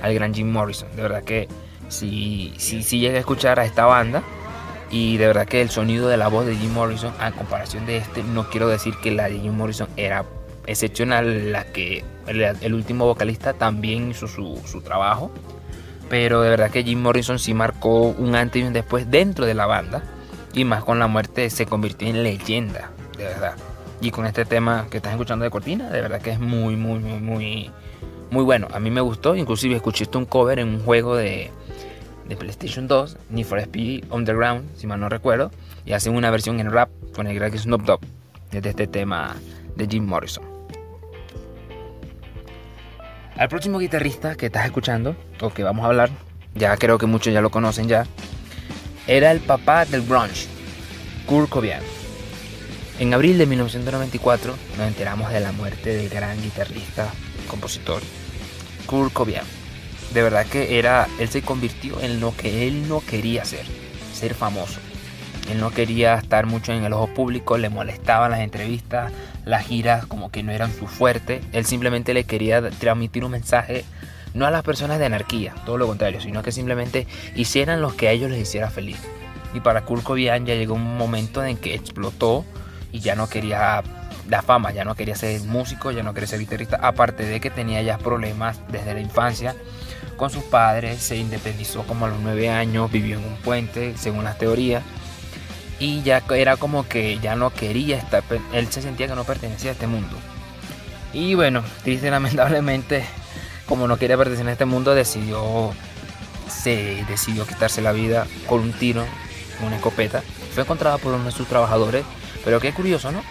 al 0.00 0.14
gran 0.14 0.34
Jim 0.34 0.50
Morrison. 0.50 0.88
De 0.96 1.02
verdad 1.02 1.22
que 1.22 1.48
si, 1.88 2.52
si, 2.56 2.82
si 2.82 3.00
llega 3.00 3.16
a 3.16 3.20
escuchar 3.20 3.60
a 3.60 3.64
esta 3.64 3.86
banda, 3.86 4.22
y 4.90 5.16
de 5.18 5.26
verdad 5.26 5.46
que 5.46 5.60
el 5.60 5.70
sonido 5.70 6.08
de 6.08 6.16
la 6.16 6.28
voz 6.28 6.46
de 6.46 6.56
Jim 6.56 6.72
Morrison, 6.72 7.12
a 7.18 7.32
comparación 7.32 7.86
de 7.86 7.98
este, 7.98 8.22
no 8.22 8.48
quiero 8.48 8.68
decir 8.68 8.94
que 9.02 9.10
la 9.10 9.28
de 9.28 9.38
Jim 9.38 9.54
Morrison 9.54 9.88
era 9.96 10.24
excepcional, 10.66 11.52
la 11.52 11.64
que 11.64 12.04
el, 12.26 12.74
último 12.74 13.06
vocalista 13.06 13.52
también 13.52 14.10
hizo 14.10 14.26
su, 14.26 14.60
su, 14.66 14.80
trabajo. 14.80 15.30
Pero 16.08 16.40
de 16.40 16.50
verdad 16.50 16.70
que 16.70 16.84
Jim 16.84 17.02
Morrison 17.02 17.38
sí 17.38 17.52
marcó 17.52 18.08
un 18.08 18.34
antes 18.34 18.62
y 18.62 18.64
un 18.64 18.72
después 18.72 19.10
dentro 19.10 19.44
de 19.44 19.54
la 19.54 19.66
banda. 19.66 20.02
Y 20.54 20.64
más 20.64 20.82
con 20.82 20.98
la 20.98 21.06
muerte 21.06 21.50
se 21.50 21.66
convirtió 21.66 22.08
en 22.08 22.22
leyenda, 22.22 22.90
de 23.16 23.24
verdad 23.24 23.54
y 24.00 24.10
con 24.10 24.26
este 24.26 24.44
tema 24.44 24.86
que 24.90 24.98
estás 24.98 25.12
escuchando 25.12 25.44
de 25.44 25.50
Cortina, 25.50 25.90
de 25.90 26.00
verdad 26.00 26.20
que 26.20 26.30
es 26.30 26.40
muy, 26.40 26.76
muy, 26.76 26.98
muy, 26.98 27.20
muy, 27.20 27.70
muy 28.30 28.44
bueno. 28.44 28.68
A 28.72 28.78
mí 28.78 28.90
me 28.90 29.00
gustó, 29.00 29.34
inclusive 29.34 29.76
escuché 29.76 30.06
un 30.14 30.24
cover 30.24 30.58
en 30.60 30.68
un 30.68 30.80
juego 30.84 31.16
de, 31.16 31.50
de 32.28 32.36
PlayStation 32.36 32.86
2, 32.86 33.16
Need 33.30 33.46
for 33.46 33.58
Speed 33.58 34.04
Underground, 34.10 34.68
si 34.76 34.86
mal 34.86 35.00
no 35.00 35.08
recuerdo, 35.08 35.50
y 35.84 35.92
hacen 35.92 36.14
una 36.14 36.30
versión 36.30 36.60
en 36.60 36.70
rap 36.70 36.90
con 37.14 37.26
el 37.26 37.34
gran 37.34 37.56
Snoop 37.56 37.82
Dogg 37.82 38.00
de 38.50 38.68
este 38.68 38.86
tema 38.86 39.36
de 39.76 39.86
Jim 39.86 40.04
Morrison. 40.04 40.44
Al 43.36 43.48
próximo 43.48 43.78
guitarrista 43.78 44.34
que 44.34 44.46
estás 44.46 44.66
escuchando, 44.66 45.16
o 45.40 45.50
que 45.50 45.62
vamos 45.62 45.84
a 45.84 45.88
hablar, 45.88 46.10
ya 46.54 46.76
creo 46.76 46.98
que 46.98 47.06
muchos 47.06 47.32
ya 47.32 47.40
lo 47.40 47.50
conocen 47.50 47.88
ya, 47.88 48.04
era 49.06 49.30
el 49.30 49.40
papá 49.40 49.84
del 49.84 50.04
grunge, 50.04 50.48
Kurt 51.26 51.48
Cobain. 51.48 51.80
En 52.98 53.14
abril 53.14 53.38
de 53.38 53.46
1994 53.46 54.54
nos 54.76 54.86
enteramos 54.86 55.30
de 55.30 55.40
la 55.40 55.52
muerte 55.52 55.94
del 55.94 56.08
gran 56.08 56.40
guitarrista, 56.42 57.08
compositor 57.48 58.02
Kurt 58.86 59.12
Cobain. 59.12 59.57
De 60.12 60.22
verdad 60.22 60.46
que 60.46 60.78
era, 60.78 61.06
él 61.18 61.28
se 61.28 61.42
convirtió 61.42 62.00
en 62.00 62.20
lo 62.20 62.34
que 62.34 62.66
él 62.66 62.88
no 62.88 63.00
quería 63.00 63.44
ser, 63.44 63.66
ser 64.14 64.34
famoso. 64.34 64.80
Él 65.50 65.60
no 65.60 65.70
quería 65.70 66.14
estar 66.14 66.46
mucho 66.46 66.72
en 66.72 66.84
el 66.84 66.92
ojo 66.92 67.08
público, 67.08 67.56
le 67.56 67.68
molestaban 67.68 68.30
las 68.30 68.40
entrevistas, 68.40 69.12
las 69.44 69.66
giras 69.66 70.06
como 70.06 70.30
que 70.30 70.42
no 70.42 70.52
eran 70.52 70.72
su 70.72 70.86
fuerte. 70.86 71.40
Él 71.52 71.64
simplemente 71.64 72.14
le 72.14 72.24
quería 72.24 72.70
transmitir 72.70 73.24
un 73.24 73.32
mensaje 73.32 73.84
no 74.34 74.46
a 74.46 74.50
las 74.50 74.62
personas 74.62 74.98
de 74.98 75.06
anarquía, 75.06 75.54
todo 75.64 75.78
lo 75.78 75.86
contrario, 75.86 76.20
sino 76.20 76.42
que 76.42 76.52
simplemente 76.52 77.06
hicieran 77.34 77.80
lo 77.80 77.96
que 77.96 78.08
a 78.08 78.12
ellos 78.12 78.30
les 78.30 78.42
hiciera 78.42 78.70
feliz. 78.70 78.98
Y 79.54 79.60
para 79.60 79.84
Kurt 79.84 80.02
Cobain 80.02 80.44
ya 80.44 80.54
llegó 80.54 80.74
un 80.74 80.98
momento 80.98 81.42
en 81.44 81.56
que 81.56 81.74
explotó 81.74 82.44
y 82.92 83.00
ya 83.00 83.14
no 83.14 83.28
quería 83.28 83.82
la 84.28 84.42
fama, 84.42 84.72
ya 84.72 84.84
no 84.84 84.94
quería 84.94 85.16
ser 85.16 85.40
músico, 85.42 85.90
ya 85.90 86.02
no 86.02 86.12
quería 86.12 86.28
ser 86.28 86.40
guitarrista, 86.40 86.78
aparte 86.82 87.24
de 87.24 87.40
que 87.40 87.50
tenía 87.50 87.80
ya 87.80 87.96
problemas 87.96 88.60
desde 88.70 88.92
la 88.92 89.00
infancia 89.00 89.54
con 90.16 90.30
sus 90.30 90.44
padres, 90.44 91.00
se 91.00 91.16
independizó 91.16 91.84
como 91.84 92.06
a 92.06 92.08
los 92.08 92.18
nueve 92.20 92.50
años, 92.50 92.90
vivió 92.90 93.18
en 93.18 93.24
un 93.24 93.36
puente, 93.36 93.96
según 93.96 94.24
las 94.24 94.38
teorías, 94.38 94.82
y 95.78 96.02
ya 96.02 96.22
era 96.30 96.56
como 96.56 96.88
que 96.88 97.18
ya 97.20 97.36
no 97.36 97.50
quería 97.50 97.96
estar, 97.96 98.22
él 98.52 98.66
se 98.70 98.82
sentía 98.82 99.06
que 99.06 99.14
no 99.14 99.24
pertenecía 99.24 99.70
a 99.70 99.72
este 99.74 99.86
mundo. 99.86 100.16
Y 101.12 101.34
bueno, 101.34 101.62
triste 101.84 102.10
lamentablemente, 102.10 103.04
como 103.66 103.86
no 103.86 103.96
quería 103.96 104.16
pertenecer 104.16 104.48
a 104.48 104.52
este 104.52 104.64
mundo, 104.64 104.94
decidió, 104.94 105.72
se 106.48 107.04
decidió 107.08 107.46
quitarse 107.46 107.80
la 107.80 107.92
vida 107.92 108.26
con 108.46 108.60
un 108.60 108.72
tiro, 108.72 109.04
una 109.64 109.76
escopeta. 109.76 110.22
Fue 110.52 110.64
encontrada 110.64 110.98
por 110.98 111.14
uno 111.14 111.24
de 111.24 111.32
sus 111.32 111.46
trabajadores, 111.46 112.04
pero 112.44 112.60
qué 112.60 112.72
curioso, 112.72 113.12
¿no? 113.12 113.22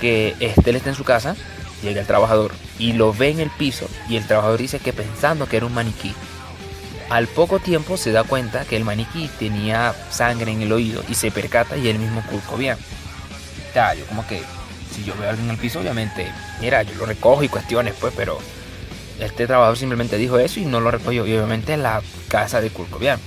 Que 0.00 0.34
este, 0.40 0.70
él 0.70 0.76
está 0.76 0.90
en 0.90 0.96
su 0.96 1.04
casa, 1.04 1.36
llega 1.82 2.00
el 2.00 2.06
trabajador 2.06 2.52
y 2.78 2.92
lo 2.92 3.12
ve 3.12 3.30
en 3.30 3.40
el 3.40 3.50
piso 3.50 3.88
y 4.08 4.16
el 4.16 4.26
trabajador 4.26 4.60
dice 4.60 4.78
que 4.78 4.92
pensando 4.92 5.46
que 5.46 5.56
era 5.56 5.66
un 5.66 5.74
maniquí. 5.74 6.14
Al 7.08 7.26
poco 7.26 7.58
tiempo 7.58 7.96
se 7.96 8.12
da 8.12 8.22
cuenta 8.22 8.64
que 8.64 8.76
el 8.76 8.84
maniquí 8.84 9.28
tenía 9.38 9.94
sangre 10.10 10.52
en 10.52 10.62
el 10.62 10.72
oído 10.72 11.02
y 11.08 11.14
se 11.14 11.30
percata 11.30 11.76
y 11.76 11.88
él 11.88 11.98
mismo 11.98 12.22
culcó 12.30 12.56
bien. 12.56 12.76
Ya, 13.74 13.94
yo 13.94 14.04
como 14.06 14.26
que 14.26 14.42
si 14.94 15.04
yo 15.04 15.14
veo 15.16 15.26
a 15.26 15.30
alguien 15.30 15.48
en 15.48 15.54
el 15.54 15.60
piso, 15.60 15.80
obviamente, 15.80 16.30
mira, 16.60 16.82
yo 16.82 16.94
lo 16.94 17.06
recojo 17.06 17.42
y 17.42 17.48
cuestiones, 17.48 17.94
pues, 18.00 18.12
pero 18.16 18.38
este 19.18 19.46
trabajador 19.46 19.76
simplemente 19.76 20.16
dijo 20.16 20.38
eso 20.38 20.60
y 20.60 20.64
no 20.64 20.80
lo 20.80 20.90
recogió. 20.90 21.26
Y 21.26 21.34
obviamente 21.34 21.72
en 21.72 21.82
la 21.82 22.02
casa 22.28 22.60
de 22.60 22.70
Kurkovian. 22.70 23.18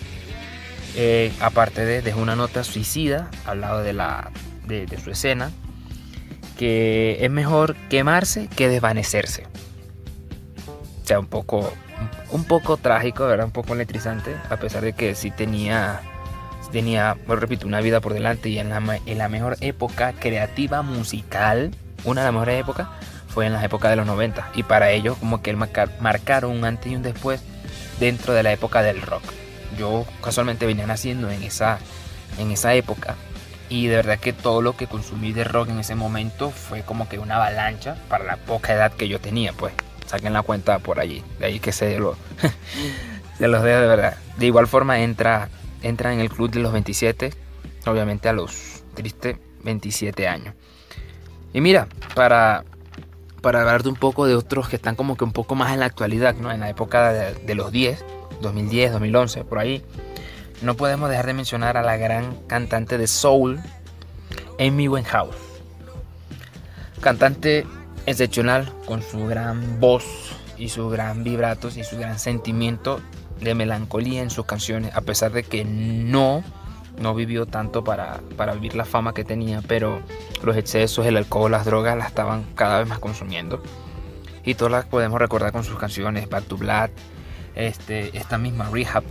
Eh, 0.96 1.32
aparte 1.40 1.86
de, 1.86 2.04
dejó 2.04 2.22
una 2.22 2.36
nota 2.36 2.64
suicida 2.64 3.32
al 3.46 3.62
lado 3.62 3.82
de, 3.82 3.94
la, 3.94 4.30
de 4.68 4.88
su 5.04 5.10
escena, 5.10 5.52
que 6.58 7.18
es 7.22 7.32
mejor 7.32 7.76
quemarse 7.90 8.48
que 8.48 8.70
desvanecerse. 8.70 9.44
O 11.04 11.06
sea, 11.06 11.20
un 11.20 11.28
poco 11.28 11.72
un 12.32 12.44
poco 12.46 12.78
trágico, 12.78 13.28
¿verdad? 13.28 13.46
Un 13.46 13.52
poco 13.52 13.74
electrizante, 13.74 14.36
a 14.50 14.58
pesar 14.58 14.84
de 14.84 14.94
que 14.94 15.16
sí 15.16 15.32
tenía, 15.32 16.02
tenía, 16.72 17.16
bueno, 17.28 17.40
repito, 17.42 17.68
una 17.68 17.82
vida 17.82 18.02
por 18.02 18.14
delante 18.14 18.50
y 18.50 18.60
en 18.60 18.70
la, 18.70 19.30
mejor 19.30 19.58
época 19.62 20.14
creativa 20.14 20.82
musical, 20.82 21.72
una 22.04 22.22
de 22.22 22.26
las 22.26 22.34
mejores 22.34 22.60
épocas, 22.60 22.88
fue 23.28 23.46
en 23.46 23.54
las 23.54 23.64
épocas 23.64 23.92
de 23.92 23.98
los 23.98 24.06
90. 24.06 24.50
Y 24.56 24.64
para 24.64 24.92
ellos 24.92 25.18
como 25.18 25.42
que 25.42 25.56
marcaron 25.56 26.52
un 26.52 26.66
antes 26.66 26.92
y 26.92 26.96
un 26.96 27.04
después 27.04 27.42
dentro 28.00 28.34
de 28.34 28.44
la 28.44 28.52
época 28.52 28.82
del 28.82 29.02
rock. 29.02 29.24
Yo 29.78 30.06
casualmente 30.24 30.66
venía 30.66 30.86
naciendo 30.86 31.30
en 31.32 31.44
esa, 31.44 31.80
en 32.38 32.52
esa 32.52 32.74
época 32.76 33.16
y 33.70 33.88
de 33.88 33.96
verdad 33.98 34.20
que 34.20 34.34
todo 34.34 34.62
lo 34.62 34.76
que 34.76 34.88
consumí 34.88 35.34
de 35.34 35.44
rock 35.44 35.70
en 35.70 35.80
ese 35.80 35.96
momento 35.96 36.52
fue 36.52 36.82
como 36.84 37.08
que 37.10 37.20
una 37.20 37.38
avalancha 37.38 37.96
para 38.10 38.24
la 38.24 38.38
poca 38.38 38.74
edad 38.74 38.92
que 38.92 39.08
yo 39.08 39.20
tenía, 39.20 39.54
pues 39.54 39.74
saquen 40.06 40.34
la 40.34 40.42
cuenta 40.44 40.80
por 40.80 41.00
allí. 41.00 41.24
De 41.40 41.48
ahí 41.48 41.60
que 41.60 41.72
se, 41.72 41.98
lo, 42.00 42.16
se 43.38 43.48
los 43.48 43.64
dejo 43.64 43.80
de 43.80 43.88
verdad. 43.88 44.18
De 44.38 44.46
igual 44.46 44.68
forma 44.68 45.00
entra, 45.00 45.50
entra 45.82 46.14
en 46.14 46.20
el 46.20 46.30
club 46.30 46.52
de 46.52 46.60
los 46.60 46.72
27, 46.72 47.34
obviamente 47.86 48.30
a 48.30 48.34
los 48.34 48.84
tristes 48.94 49.38
27 49.64 50.28
años. 50.28 50.56
Y 51.54 51.62
mira, 51.62 51.88
para, 52.16 52.64
para 53.42 53.62
hablarte 53.62 53.90
un 53.90 53.96
poco 53.96 54.26
de 54.28 54.36
otros 54.36 54.70
que 54.70 54.76
están 54.76 54.96
como 54.96 55.18
que 55.18 55.24
un 55.24 55.34
poco 55.34 55.56
más 55.56 55.74
en 55.74 55.80
la 55.80 55.86
actualidad, 55.86 56.36
¿no? 56.36 56.52
en 56.52 56.60
la 56.60 56.70
época 56.70 57.12
de, 57.12 57.34
de 57.34 57.56
los 57.56 57.72
10, 57.72 58.04
2010, 58.42 58.92
2011, 58.92 59.44
por 59.46 59.60
ahí, 59.60 59.84
no 60.64 60.76
podemos 60.76 61.10
dejar 61.10 61.28
de 61.28 61.34
mencionar 61.34 61.78
a 61.78 61.84
la 61.84 61.98
gran 61.98 62.36
cantante 62.48 62.98
de 62.98 63.08
soul, 63.08 63.60
Amy 64.60 64.88
Winehouse. 64.88 65.36
Cantante 67.02 67.68
excepcional 68.06 68.74
con 68.86 69.02
su 69.02 69.26
gran 69.28 69.80
voz 69.80 70.06
y 70.58 70.70
sus 70.70 70.92
gran 70.92 71.24
vibratos 71.24 71.76
y 71.76 71.84
su 71.84 71.98
gran 71.98 72.18
sentimiento 72.18 73.02
de 73.42 73.56
melancolía 73.56 74.22
en 74.22 74.30
sus 74.30 74.46
canciones, 74.46 74.96
a 74.96 75.02
pesar 75.02 75.32
de 75.34 75.44
que 75.44 75.66
no, 75.66 76.44
no 76.98 77.14
vivió 77.14 77.46
tanto 77.46 77.84
para, 77.84 78.22
para 78.38 78.54
vivir 78.54 78.76
la 78.76 78.86
fama 78.86 79.14
que 79.14 79.26
tenía, 79.26 79.62
pero 79.68 80.02
los 80.44 80.56
excesos, 80.56 81.06
el 81.06 81.18
alcohol, 81.18 81.52
las 81.52 81.66
drogas 81.66 81.98
la 81.98 82.06
estaban 82.06 82.46
cada 82.56 82.80
vez 82.80 82.88
más 82.88 83.00
consumiendo. 83.00 83.62
Y 84.46 84.56
todas 84.56 84.72
las 84.72 84.86
podemos 84.86 85.20
recordar 85.20 85.52
con 85.52 85.66
sus 85.66 85.78
canciones, 85.78 86.30
Back 86.30 86.46
to 86.46 86.58
Black, 86.58 86.92
este, 87.56 88.18
esta 88.18 88.38
misma 88.38 88.70
Rehab. 88.72 89.04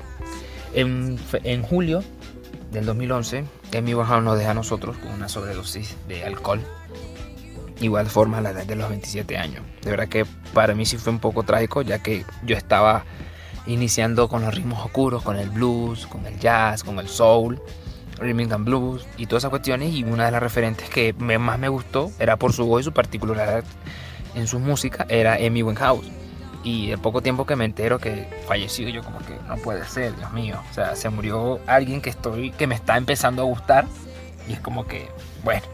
En, 0.75 1.63
julio 1.63 2.03
del 2.71 2.87
2011, 2.87 3.45
Amy 3.77 3.95
Winehouse 3.95 4.25
nos 4.25 4.39
deja 4.39 4.53
a 4.53 4.55
nosotros 4.55 4.97
con 4.97 5.13
una 5.13 5.29
sobredosis 5.29 5.97
de 6.09 6.25
alcohol 6.25 6.61
igual 7.81 8.07
forma 8.07 8.39
a 8.39 8.41
la 8.41 8.51
edad 8.51 8.65
de 8.65 8.77
los 8.77 8.89
27 8.89 9.37
años. 9.37 9.63
De 9.83 9.91
verdad 9.91 10.09
que 10.09 10.25
para 10.55 10.75
mí 10.75 10.87
sí 10.87 10.97
fue 10.99 11.13
un 11.13 11.19
poco 11.19 11.43
trágico, 11.43 11.83
ya 11.83 11.99
que 11.99 12.25
yo 12.45 12.57
estaba 12.57 13.05
iniciando 13.67 14.29
con 14.29 14.43
los 14.43 14.55
ritmos 14.55 14.85
oscuros, 14.85 15.23
con 15.23 15.37
el 15.37 15.51
blues, 15.51 16.07
con 16.07 16.27
el 16.27 16.39
jazz, 16.39 16.85
con 16.85 16.99
el 16.99 17.09
soul, 17.09 17.61
rhythm 18.19 18.53
and 18.53 18.65
blues 18.65 19.07
y 19.17 19.27
todas 19.27 19.43
esas 19.43 19.51
cuestiones. 19.51 19.93
Y 19.93 20.05
una 20.05 20.27
de 20.27 20.31
las 20.31 20.43
referentes 20.43 20.89
que 20.89 21.13
más 21.13 21.59
me 21.59 21.69
gustó 21.69 22.11
era 22.19 22.37
por 22.37 22.53
su 22.53 22.67
voz 22.67 22.83
y 22.83 22.85
su 22.85 22.93
particularidad 22.93 23.65
en 24.35 24.47
su 24.47 24.59
música, 24.59 25.07
era 25.09 25.35
Amy 25.35 25.63
Winehouse. 25.63 26.22
Y 26.65 26.93
el 26.93 26.99
poco 26.99 27.23
tiempo 27.23 27.45
que 27.45 27.57
me 27.57 27.65
entero 27.65 27.99
que 27.99 28.29
falleció, 28.47 28.89
yo 28.89 29.03
como 29.03 29.19
que 29.19 29.37
no 29.49 29.57
puede 29.57 29.85
ser, 29.85 30.17
Dios 30.17 30.33
mío. 30.33 30.61
O 30.71 30.75
sea, 30.75 30.95
se 30.95 31.09
murió 31.11 31.59
alguien 31.67 32.01
que 32.01 32.11
estoy, 32.11 32.53
que 32.53 32.67
me 32.67 32.75
está 32.75 32.97
empezando 32.97 33.43
a 33.43 33.45
gustar. 33.45 33.85
Y 34.49 34.53
es 34.53 34.61
como 34.61 34.87
que, 34.87 35.09
bueno, 35.43 35.67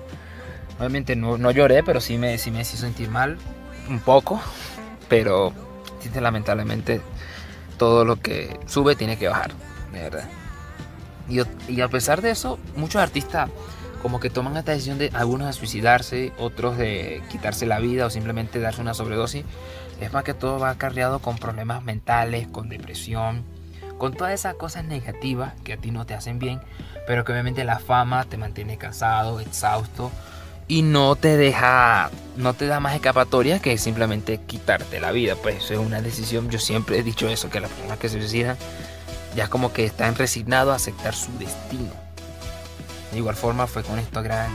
Obviamente 0.78 1.16
no, 1.16 1.38
no 1.38 1.50
lloré, 1.50 1.82
pero 1.82 2.00
sí 2.00 2.18
me, 2.18 2.38
sí 2.38 2.50
me 2.50 2.60
hizo 2.60 2.76
sentir 2.76 3.10
mal 3.10 3.36
un 3.88 3.98
poco. 3.98 4.40
Pero 5.08 5.52
lamentablemente 6.20 7.00
todo 7.76 8.04
lo 8.04 8.20
que 8.20 8.58
sube 8.66 8.96
tiene 8.96 9.18
que 9.18 9.28
bajar, 9.28 9.52
de 9.92 10.00
verdad. 10.00 10.28
Y, 11.28 11.80
a 11.80 11.88
pesar 11.88 12.22
de 12.22 12.30
eso, 12.30 12.58
muchos 12.76 13.02
artistas 13.02 13.50
como 14.02 14.20
que 14.20 14.30
toman 14.30 14.56
esta 14.56 14.72
decisión 14.72 14.98
de 14.98 15.10
algunos 15.14 15.46
de 15.46 15.52
suicidarse, 15.52 16.32
otros 16.38 16.76
de 16.76 17.22
quitarse 17.30 17.66
la 17.66 17.78
vida 17.78 18.06
o 18.06 18.10
simplemente 18.10 18.60
darse 18.60 18.80
una 18.80 18.94
sobredosis. 18.94 19.44
Es 20.00 20.12
más 20.12 20.24
que 20.24 20.34
todo 20.34 20.58
va 20.58 20.70
acarreado 20.70 21.18
con 21.18 21.38
problemas 21.38 21.82
mentales, 21.82 22.46
con 22.48 22.68
depresión, 22.68 23.44
con 23.98 24.14
todas 24.14 24.32
esas 24.32 24.54
cosas 24.54 24.84
negativas 24.84 25.54
que 25.64 25.72
a 25.72 25.76
ti 25.76 25.90
no 25.90 26.06
te 26.06 26.14
hacen 26.14 26.38
bien, 26.38 26.60
pero 27.06 27.24
que 27.24 27.32
obviamente 27.32 27.64
la 27.64 27.78
fama 27.78 28.24
te 28.24 28.36
mantiene 28.36 28.78
cansado, 28.78 29.40
exhausto 29.40 30.12
y 30.68 30.82
no 30.82 31.16
te 31.16 31.36
deja, 31.36 32.10
no 32.36 32.54
te 32.54 32.66
da 32.66 32.78
más 32.78 32.94
escapatoria 32.94 33.58
que 33.58 33.76
simplemente 33.78 34.38
quitarte 34.46 35.00
la 35.00 35.10
vida. 35.10 35.34
Pues 35.34 35.56
eso 35.56 35.74
es 35.74 35.80
una 35.80 36.02
decisión, 36.02 36.50
yo 36.50 36.58
siempre 36.58 36.98
he 36.98 37.02
dicho 37.02 37.28
eso, 37.28 37.50
que 37.50 37.60
las 37.60 37.70
personas 37.70 37.98
que 37.98 38.08
se 38.08 38.18
suicidan 38.20 38.56
ya 39.34 39.48
como 39.48 39.72
que 39.72 39.84
están 39.84 40.14
resignados 40.14 40.72
a 40.72 40.76
aceptar 40.76 41.14
su 41.14 41.36
destino. 41.38 42.07
De 43.12 43.18
igual 43.18 43.36
forma 43.36 43.66
fue 43.66 43.82
con 43.82 43.98
esto 43.98 44.22
gran 44.22 44.50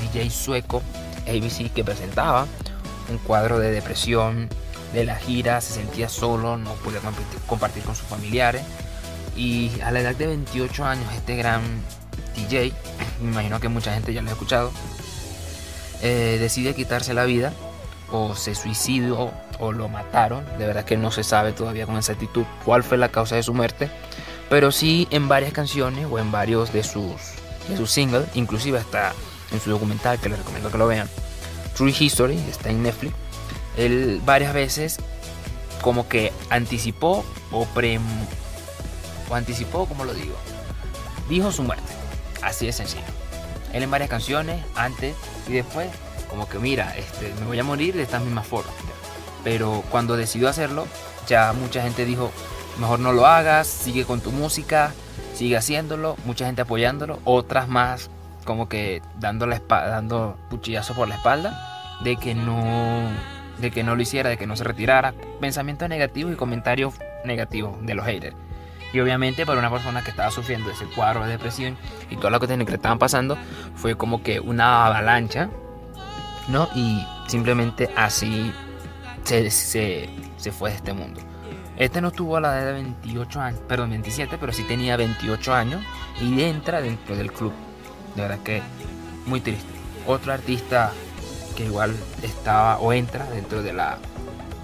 DJ 0.00 0.30
sueco 0.30 0.82
ABC 1.26 1.72
que 1.72 1.84
presentaba 1.84 2.46
un 3.08 3.18
cuadro 3.18 3.58
de 3.58 3.70
depresión 3.70 4.48
de 4.92 5.04
la 5.04 5.16
gira, 5.16 5.60
se 5.60 5.74
sentía 5.74 6.08
solo, 6.08 6.56
no 6.56 6.72
podía 6.74 7.00
compartir 7.46 7.82
con 7.82 7.94
sus 7.94 8.06
familiares 8.06 8.62
y 9.36 9.70
a 9.82 9.90
la 9.90 10.00
edad 10.00 10.14
de 10.14 10.26
28 10.26 10.84
años 10.84 11.06
este 11.14 11.36
gran 11.36 11.62
DJ, 12.34 12.72
me 13.22 13.30
imagino 13.30 13.60
que 13.60 13.68
mucha 13.68 13.92
gente 13.92 14.12
ya 14.12 14.22
lo 14.22 14.28
ha 14.28 14.32
escuchado, 14.32 14.72
eh, 16.02 16.38
decide 16.40 16.74
quitarse 16.74 17.14
la 17.14 17.24
vida 17.24 17.52
o 18.10 18.34
se 18.34 18.54
suicidó 18.54 19.32
o 19.58 19.72
lo 19.72 19.88
mataron. 19.88 20.44
De 20.58 20.66
verdad 20.66 20.84
que 20.84 20.96
no 20.96 21.10
se 21.10 21.22
sabe 21.22 21.52
todavía 21.52 21.86
con 21.86 21.96
exactitud 21.96 22.44
cuál 22.64 22.82
fue 22.82 22.98
la 22.98 23.10
causa 23.10 23.36
de 23.36 23.42
su 23.42 23.54
muerte. 23.54 23.90
Pero 24.48 24.72
sí 24.72 25.06
en 25.10 25.28
varias 25.28 25.52
canciones 25.52 26.06
o 26.10 26.18
en 26.18 26.32
varios 26.32 26.72
de 26.72 26.82
sus, 26.82 27.34
de 27.68 27.76
sus 27.76 27.90
singles, 27.90 28.28
inclusive 28.34 28.78
hasta 28.78 29.12
en 29.52 29.60
su 29.60 29.70
documental 29.70 30.18
que 30.18 30.28
les 30.28 30.38
recomiendo 30.38 30.70
que 30.70 30.78
lo 30.78 30.86
vean. 30.86 31.08
True 31.76 31.94
History, 31.98 32.36
está 32.48 32.70
en 32.70 32.82
Netflix. 32.82 33.14
Él 33.76 34.20
varias 34.24 34.52
veces 34.52 34.98
como 35.80 36.08
que 36.08 36.32
anticipó 36.50 37.24
o 37.50 37.64
pre... 37.66 37.98
o 39.28 39.34
anticipó, 39.34 39.86
como 39.86 40.04
lo 40.04 40.14
digo, 40.14 40.34
dijo 41.28 41.52
su 41.52 41.62
muerte. 41.62 41.92
Así 42.42 42.66
de 42.66 42.72
sencillo. 42.72 43.04
Él 43.72 43.82
en 43.82 43.90
varias 43.90 44.10
canciones, 44.10 44.62
antes 44.74 45.14
y 45.48 45.52
después, 45.52 45.88
como 46.28 46.48
que 46.48 46.58
mira, 46.58 46.96
este, 46.96 47.32
me 47.40 47.46
voy 47.46 47.58
a 47.58 47.64
morir 47.64 47.94
de 47.94 48.02
esta 48.02 48.18
misma 48.18 48.42
forma. 48.42 48.70
Pero 49.44 49.84
cuando 49.90 50.16
decidió 50.16 50.48
hacerlo, 50.48 50.86
ya 51.26 51.52
mucha 51.52 51.82
gente 51.82 52.04
dijo, 52.04 52.30
mejor 52.78 53.00
no 53.00 53.12
lo 53.12 53.26
hagas, 53.26 53.66
sigue 53.66 54.04
con 54.04 54.20
tu 54.20 54.32
música, 54.32 54.92
sigue 55.40 55.56
haciéndolo, 55.56 56.18
mucha 56.26 56.44
gente 56.44 56.60
apoyándolo, 56.60 57.18
otras 57.24 57.66
más 57.66 58.10
como 58.44 58.68
que 58.68 59.00
dando, 59.18 59.46
la 59.46 59.58
dando 59.66 60.36
puchillazo 60.50 60.92
por 60.92 61.08
la 61.08 61.14
espalda 61.14 61.98
de 62.04 62.18
que 62.18 62.34
no 62.34 63.08
de 63.58 63.70
que 63.70 63.82
no 63.82 63.96
lo 63.96 64.02
hiciera, 64.02 64.28
de 64.28 64.36
que 64.36 64.46
no 64.46 64.54
se 64.54 64.64
retirara, 64.64 65.14
pensamientos 65.40 65.88
negativos 65.88 66.34
y 66.34 66.36
comentarios 66.36 66.92
negativos 67.24 67.74
de 67.86 67.94
los 67.94 68.04
haters. 68.04 68.36
Y 68.92 69.00
obviamente 69.00 69.46
para 69.46 69.58
una 69.58 69.70
persona 69.70 70.04
que 70.04 70.10
estaba 70.10 70.30
sufriendo 70.30 70.70
ese 70.70 70.84
cuadro 70.94 71.24
de 71.24 71.30
depresión 71.30 71.78
y 72.10 72.18
todo 72.18 72.28
lo 72.28 72.38
que, 72.38 72.46
que 72.46 72.74
estaban 72.74 72.98
pasando, 72.98 73.38
fue 73.76 73.94
como 73.94 74.22
que 74.22 74.40
una 74.40 74.84
avalancha 74.84 75.48
¿no? 76.48 76.68
Y 76.74 77.02
simplemente 77.28 77.88
así 77.96 78.52
se, 79.24 79.50
se, 79.50 80.52
fue 80.52 80.68
de 80.68 80.76
este 80.76 80.92
mundo. 80.92 81.22
Este 81.80 82.02
no 82.02 82.10
tuvo 82.10 82.38
la 82.40 82.58
edad 82.58 82.66
de 82.66 82.72
28 82.74 83.40
años, 83.40 83.60
perdón, 83.66 83.88
27, 83.88 84.36
pero 84.38 84.52
sí 84.52 84.64
tenía 84.64 84.98
28 84.98 85.54
años 85.54 85.82
y 86.20 86.42
entra 86.42 86.82
dentro 86.82 87.16
del 87.16 87.32
club. 87.32 87.54
De 88.14 88.20
verdad 88.20 88.38
que 88.40 88.60
muy 89.24 89.40
triste. 89.40 89.64
Otro 90.06 90.34
artista 90.34 90.92
que 91.56 91.64
igual 91.64 91.96
estaba 92.22 92.78
o 92.80 92.92
entra 92.92 93.24
dentro 93.30 93.62
de 93.62 93.72
la 93.72 93.96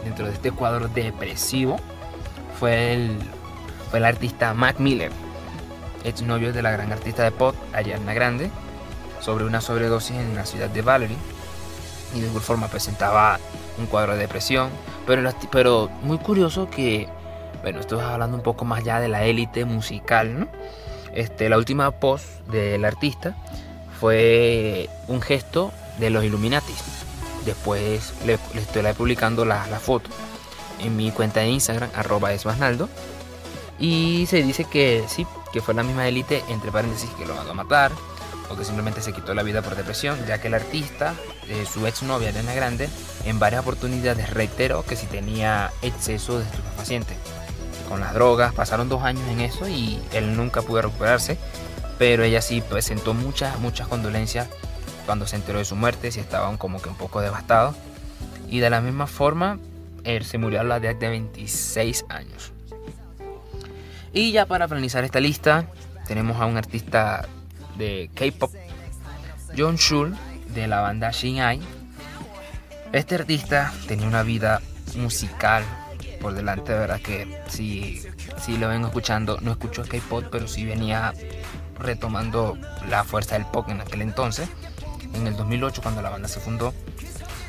dentro 0.05 0.27
de 0.27 0.33
este 0.35 0.53
cuadro 0.53 0.89
depresivo 0.89 1.79
fue 2.61 2.93
el, 2.93 3.19
fue 3.89 4.01
el 4.01 4.05
artista 4.05 4.53
Mac 4.53 4.79
Miller, 4.79 5.11
ex 6.05 6.21
novio 6.21 6.53
de 6.53 6.61
la 6.61 6.71
gran 6.71 6.93
artista 6.93 7.23
de 7.23 7.31
pop 7.31 7.57
Ariana 7.73 8.13
Grande, 8.13 8.51
sobre 9.23 9.47
una 9.47 9.63
sobredosis 9.63 10.17
en 10.17 10.35
la 10.35 10.45
ciudad 10.45 10.69
de 10.69 10.83
Valerie. 10.83 11.17
Y 12.15 12.21
de 12.21 12.27
igual 12.27 12.43
forma 12.43 12.69
presentaba 12.69 13.41
un 13.79 13.87
cuadro 13.87 14.13
de 14.13 14.19
depresión, 14.19 14.69
pero, 15.07 15.31
pero 15.51 15.91
muy 16.03 16.19
curioso 16.19 16.69
que, 16.69 17.09
bueno, 17.63 17.81
esto 17.81 17.99
es 17.99 18.03
hablando 18.03 18.37
un 18.37 18.43
poco 18.43 18.65
más 18.65 18.85
ya 18.85 19.01
de 19.01 19.09
la 19.09 19.25
élite 19.25 19.65
musical, 19.65 20.41
¿no? 20.41 20.49
Este, 21.15 21.49
la 21.49 21.57
última 21.57 21.91
post 21.93 22.27
del 22.49 22.85
artista 22.85 23.37
fue 23.99 24.91
un 25.09 25.23
gesto 25.23 25.73
de 25.99 26.11
los 26.11 26.25
Illuminati. 26.25 26.75
Después 27.45 28.13
le, 28.27 28.35
estoy 28.55 28.83
publicando 28.93 29.45
la, 29.45 29.67
la, 29.69 29.79
foto 29.79 30.11
en 30.81 30.97
mi 30.97 31.11
cuenta 31.13 31.41
de 31.41 31.49
Instagram, 31.49 31.91
arroba 31.95 32.33
esmasnaldo. 32.33 32.89
Y 33.79 34.27
se 34.27 34.43
dice 34.43 34.65
que 34.65 35.05
sí, 35.09 35.27
que 35.53 35.61
fue 35.61 35.75
la 35.75 35.83
misma 35.83 36.07
élite, 36.09 36.43
entre 36.49 36.71
paréntesis, 36.71 37.09
que 37.11 37.25
lo 37.25 37.35
mandó 37.35 37.53
a 37.53 37.55
matar, 37.55 37.93
o 38.51 38.57
que 38.57 38.65
simplemente 38.65 39.01
se 39.01 39.13
quitó 39.13 39.35
la 39.35 39.43
vida 39.43 39.63
por 39.63 39.77
depresión, 39.77 40.19
ya 40.27 40.41
que 40.41 40.49
el 40.49 40.55
artista, 40.55 41.15
eh, 41.49 41.65
su 41.71 41.87
ex 41.87 42.03
novia 42.03 42.31
Elena 42.31 42.55
Grande, 42.55 42.89
en 43.25 43.39
varias 43.39 43.63
oportunidades 43.63 44.31
reiteró 44.31 44.85
que 44.85 44.97
si 44.97 45.07
tenía 45.07 45.73
exceso 45.83 46.39
de 46.39 46.45
estupefacientes. 46.45 47.17
Con 47.89 48.01
las 48.01 48.15
drogas, 48.15 48.53
pasaron 48.53 48.89
dos 48.89 49.03
años 49.03 49.29
en 49.29 49.41
eso 49.41 49.69
y 49.69 50.01
él 50.13 50.37
nunca 50.37 50.63
pudo 50.63 50.83
recuperarse, 50.83 51.39
pero 51.99 52.25
ella 52.25 52.43
sí 52.43 52.61
presentó 52.61 53.15
muchas, 53.15 53.59
muchas 53.61 53.89
condolencias 53.89 54.49
cuando 55.07 55.27
se 55.27 55.37
enteró 55.37 55.59
de 55.59 55.65
su 55.65 55.77
muerte, 55.77 56.11
si 56.11 56.21
estaban 56.21 56.57
como 56.57 56.83
que 56.83 56.89
un 56.89 56.97
poco 56.97 57.21
devastados. 57.21 57.77
Y 58.49 58.59
de 58.59 58.71
la 58.71 58.81
misma 58.81 59.07
forma, 59.07 59.59
él 60.05 60.25
se 60.25 60.39
murió 60.39 60.61
a 60.61 60.65
la 60.65 60.77
edad 60.77 60.95
de 60.95 61.09
26 61.09 62.05
años. 62.09 62.53
Y 64.13 64.33
ya 64.33 64.47
para 64.47 64.69
finalizar 64.69 65.05
esta 65.05 65.21
lista, 65.21 65.67
tenemos 66.07 66.41
a 66.41 66.47
un 66.47 66.57
artista 66.57 67.29
de 67.77 68.11
K-pop, 68.15 68.53
John 69.57 69.77
Schul, 69.77 70.17
de 70.55 70.67
la 70.67 70.81
banda 70.81 71.11
Shin 71.11 71.41
Ai. 71.41 71.61
Este 72.93 73.17
artista 73.17 73.73
tenía 73.89 74.07
una 74.07 74.23
vida 74.23 74.63
musical 74.97 75.65
por 76.21 76.35
delante, 76.35 76.73
de 76.73 76.79
verdad 76.79 77.01
que 77.01 77.41
si, 77.49 78.03
si 78.43 78.57
lo 78.57 78.69
vengo 78.69 78.87
escuchando, 78.87 79.39
no 79.41 79.53
escucho 79.53 79.85
K-pop, 79.85 80.25
pero 80.31 80.49
sí 80.49 80.65
venía 80.65 81.13
retomando 81.79 82.59
la 82.89 83.05
fuerza 83.05 83.35
del 83.35 83.47
pop 83.47 83.69
en 83.69 83.81
aquel 83.81 84.03
entonces 84.03 84.49
en 85.17 85.27
el 85.27 85.37
2008 85.37 85.83
cuando 85.83 86.03
la 86.03 86.11
banda 86.11 86.29
se 86.29 86.41
fundó. 86.41 86.75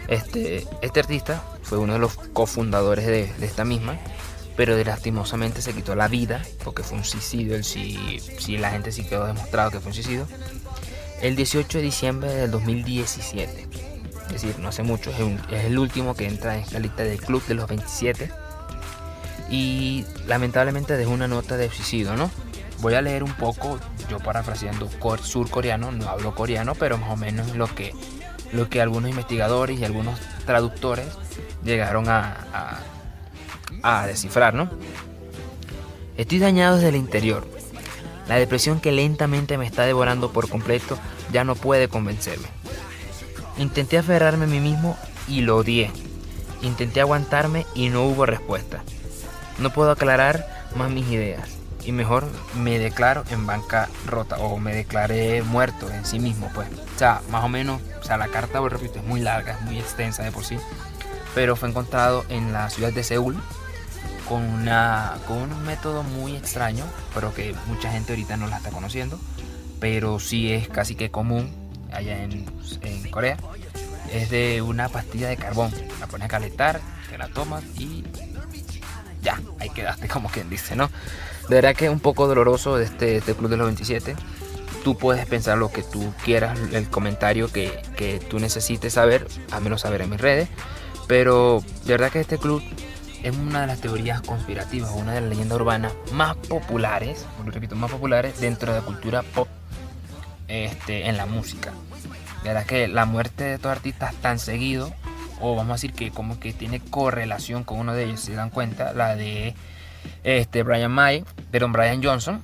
Este, 0.08 0.66
este 0.82 1.00
artista 1.02 1.44
fue 1.64 1.78
uno 1.78 1.94
de 1.94 2.00
los 2.00 2.16
cofundadores 2.16 3.06
de, 3.06 3.34
esta 3.42 3.66
misma, 3.66 3.98
pero 4.58 4.76
lastimosamente 4.84 5.62
se 5.62 5.72
quitó 5.72 5.96
la 5.96 6.08
vida 6.08 6.42
porque 6.64 6.82
fue 6.82 6.98
un 6.98 7.06
suicidio, 7.06 7.64
si, 7.64 8.20
si 8.40 8.58
la 8.58 8.72
gente 8.72 8.92
sí 8.92 9.04
quedó 9.04 9.28
demostrado 9.28 9.70
que 9.70 9.80
fue 9.80 9.90
un 9.90 9.94
suicidio, 9.94 10.28
el 11.22 11.36
18 11.36 11.78
de 11.78 11.84
diciembre 11.84 12.34
del 12.34 12.52
2017. 12.52 13.68
Es 14.26 14.34
decir, 14.34 14.60
no 14.60 14.70
hace 14.70 14.84
mucho, 14.84 15.12
es, 15.12 15.64
el 15.64 15.78
último 15.78 16.16
que 16.16 16.28
entra 16.28 16.56
en 16.56 16.64
esta 16.64 16.80
lista 16.80 17.04
del 17.04 17.20
club 17.20 17.46
de 17.46 17.54
los 17.54 17.68
27. 17.68 18.32
Y 19.50 20.06
lamentablemente 20.26 20.98
dejó 20.98 21.12
una 21.12 21.28
nota 21.28 21.56
de 21.56 21.70
suicidio, 21.70 22.16
¿no? 22.16 22.30
Voy 22.80 22.96
a 22.96 23.02
leer 23.02 23.24
un 23.24 23.34
poco, 23.34 23.80
yo 24.10 24.20
parafraseando 24.20 24.90
surcoreano, 25.24 25.92
no 25.92 26.10
hablo 26.10 26.36
coreano, 26.36 26.76
pero 26.76 26.98
más 26.98 27.12
o 27.12 27.16
menos 27.16 27.56
lo 27.56 27.74
que, 27.74 27.94
lo 28.52 28.70
que 28.70 28.82
algunos 28.82 29.10
investigadores 29.10 29.80
y 29.80 29.86
algunos 29.86 30.20
traductores 30.46 31.08
llegaron 31.64 32.10
a, 32.10 32.80
descifrar, 34.06 34.54
¿no? 34.54 34.70
Estoy 36.18 36.40
dañado 36.40 36.76
desde 36.76 36.90
el 36.90 36.96
interior. 36.96 37.48
La 38.28 38.36
depresión 38.36 38.80
que 38.80 38.92
lentamente 38.92 39.58
me 39.58 39.66
está 39.66 39.84
devorando 39.84 40.32
por 40.32 40.50
completo 40.50 40.98
ya 41.32 41.44
no 41.44 41.56
puede 41.56 41.88
convencerme. 41.88 42.48
Intenté 43.58 43.98
aferrarme 43.98 44.46
a 44.46 44.48
mí 44.48 44.60
mismo 44.60 44.98
y 45.28 45.42
lo 45.42 45.58
odié. 45.58 45.92
Intenté 46.62 47.02
aguantarme 47.02 47.66
y 47.76 47.90
no 47.90 48.04
hubo 48.04 48.26
respuesta. 48.26 48.84
No 49.60 49.72
puedo 49.72 49.92
aclarar 49.92 50.68
más 50.76 50.90
mis 50.92 51.08
ideas 51.08 51.58
y 51.88 51.94
mejor 51.94 52.28
me 52.54 52.80
declaro 52.80 53.24
en 53.32 53.48
banca 53.48 53.88
rota 54.06 54.38
o 54.40 54.58
me 54.58 54.76
declaré 54.76 55.42
muerto 55.42 55.90
en 55.90 56.06
sí 56.06 56.20
mismo, 56.20 56.52
pues. 56.54 56.68
O 56.96 57.00
sea, 57.00 57.22
más 57.32 57.46
o 57.46 57.50
menos, 57.50 57.82
o 58.02 58.04
sea, 58.04 58.18
la 58.18 58.28
carta, 58.28 58.60
repito, 58.68 59.00
es 59.00 59.06
muy 59.06 59.22
larga, 59.22 59.54
es 59.54 59.62
muy 59.62 59.80
extensa 59.80 60.22
de 60.24 60.32
por 60.32 60.44
sí, 60.44 60.58
pero 61.38 61.56
fue 61.56 61.70
encontrado 61.70 62.26
en 62.30 62.52
la 62.52 62.68
ciudad 62.72 62.92
de 62.92 63.04
Seúl 63.04 63.38
con, 64.28 64.42
una, 64.42 65.20
con 65.28 65.38
un 65.38 65.64
método 65.68 66.02
muy 66.02 66.36
extraño, 66.36 66.84
pero 67.14 67.32
que 67.32 67.54
mucha 67.68 67.92
gente 67.92 68.14
ahorita 68.14 68.38
no 68.38 68.48
la 68.48 68.58
está 68.58 68.72
conociendo, 68.72 69.20
pero 69.80 70.20
sí 70.20 70.52
es 70.52 70.68
casi 70.68 70.96
que 70.96 71.12
común 71.12 71.52
allá 71.92 72.24
en, 72.24 72.44
en 72.82 73.12
Corea. 73.12 73.38
Es 74.12 74.32
de 74.32 74.64
una 74.64 74.90
pastilla 74.90 75.30
de 75.30 75.38
carbón, 75.38 75.72
la 76.00 76.08
pones 76.08 76.26
a 76.26 76.28
calentar, 76.28 76.82
te 77.08 77.20
la 77.20 77.28
tomas 77.28 77.64
y 77.78 78.04
ya, 79.22 79.40
ahí 79.60 79.70
quedaste 79.70 80.08
como 80.08 80.30
quien 80.30 80.50
dice, 80.50 80.76
¿no? 80.76 80.90
De 81.50 81.54
verdad 81.54 81.76
que 81.76 81.86
es 81.86 81.92
un 81.92 82.00
poco 82.00 82.28
doloroso 82.28 82.80
este, 82.80 83.18
este, 83.18 83.36
Club 83.36 83.52
de 83.52 83.58
los 83.58 83.68
27. 83.68 84.16
Tú 84.84 84.98
puedes 84.98 85.28
pensar 85.28 85.60
lo 85.60 85.72
que 85.72 85.84
tú 85.84 86.12
quieras, 86.26 86.58
el 86.72 86.90
comentario 86.90 87.52
que, 87.52 87.84
que 87.96 88.20
tú 88.28 88.40
necesites 88.40 88.94
saber, 88.94 89.28
a 89.52 89.78
saber 89.78 90.02
en 90.02 90.10
mis 90.10 90.20
redes. 90.20 90.50
Pero 91.08 91.64
de 91.86 91.94
verdad 91.94 92.12
que 92.12 92.20
este 92.20 92.38
club 92.38 92.62
es 93.24 93.36
una 93.36 93.62
de 93.62 93.68
las 93.68 93.82
teorías 93.82 94.22
conspirativas, 94.22 94.92
una 94.96 95.14
de 95.14 95.22
las 95.22 95.30
leyendas 95.30 95.58
urbanas 95.58 95.94
más 96.14 96.36
populares, 96.36 97.26
lo 97.44 97.52
repito, 97.52 97.76
más 97.76 97.92
populares 97.92 98.40
dentro 98.40 98.74
de 98.74 98.80
la 98.80 98.86
cultura 98.86 99.22
pop 99.24 99.48
este, 100.48 101.08
en 101.08 101.18
la 101.18 101.26
música. 101.26 101.72
De 102.44 102.50
verdad 102.50 102.66
que 102.66 102.88
la 102.88 103.06
muerte 103.06 103.44
de 103.44 103.54
estos 103.56 103.72
artistas 103.72 104.14
tan 104.16 104.40
seguido, 104.40 104.94
o 105.42 105.56
vamos 105.56 105.72
a 105.72 105.74
decir 105.74 105.94
que 105.94 106.12
como 106.12 106.40
que 106.40 106.54
tiene 106.54 106.80
correlación 106.80 107.64
con 107.64 107.80
uno 107.80 107.94
de 107.94 108.06
ellos, 108.06 108.22
si 108.22 108.28
se 108.28 108.34
dan 108.34 108.50
cuenta, 108.50 108.94
la 108.94 109.16
de 109.16 109.56
este, 110.24 110.64
Brian 110.64 110.92
May, 110.92 111.24
pero 111.52 111.68
Brian 111.70 112.04
Johnson, 112.04 112.42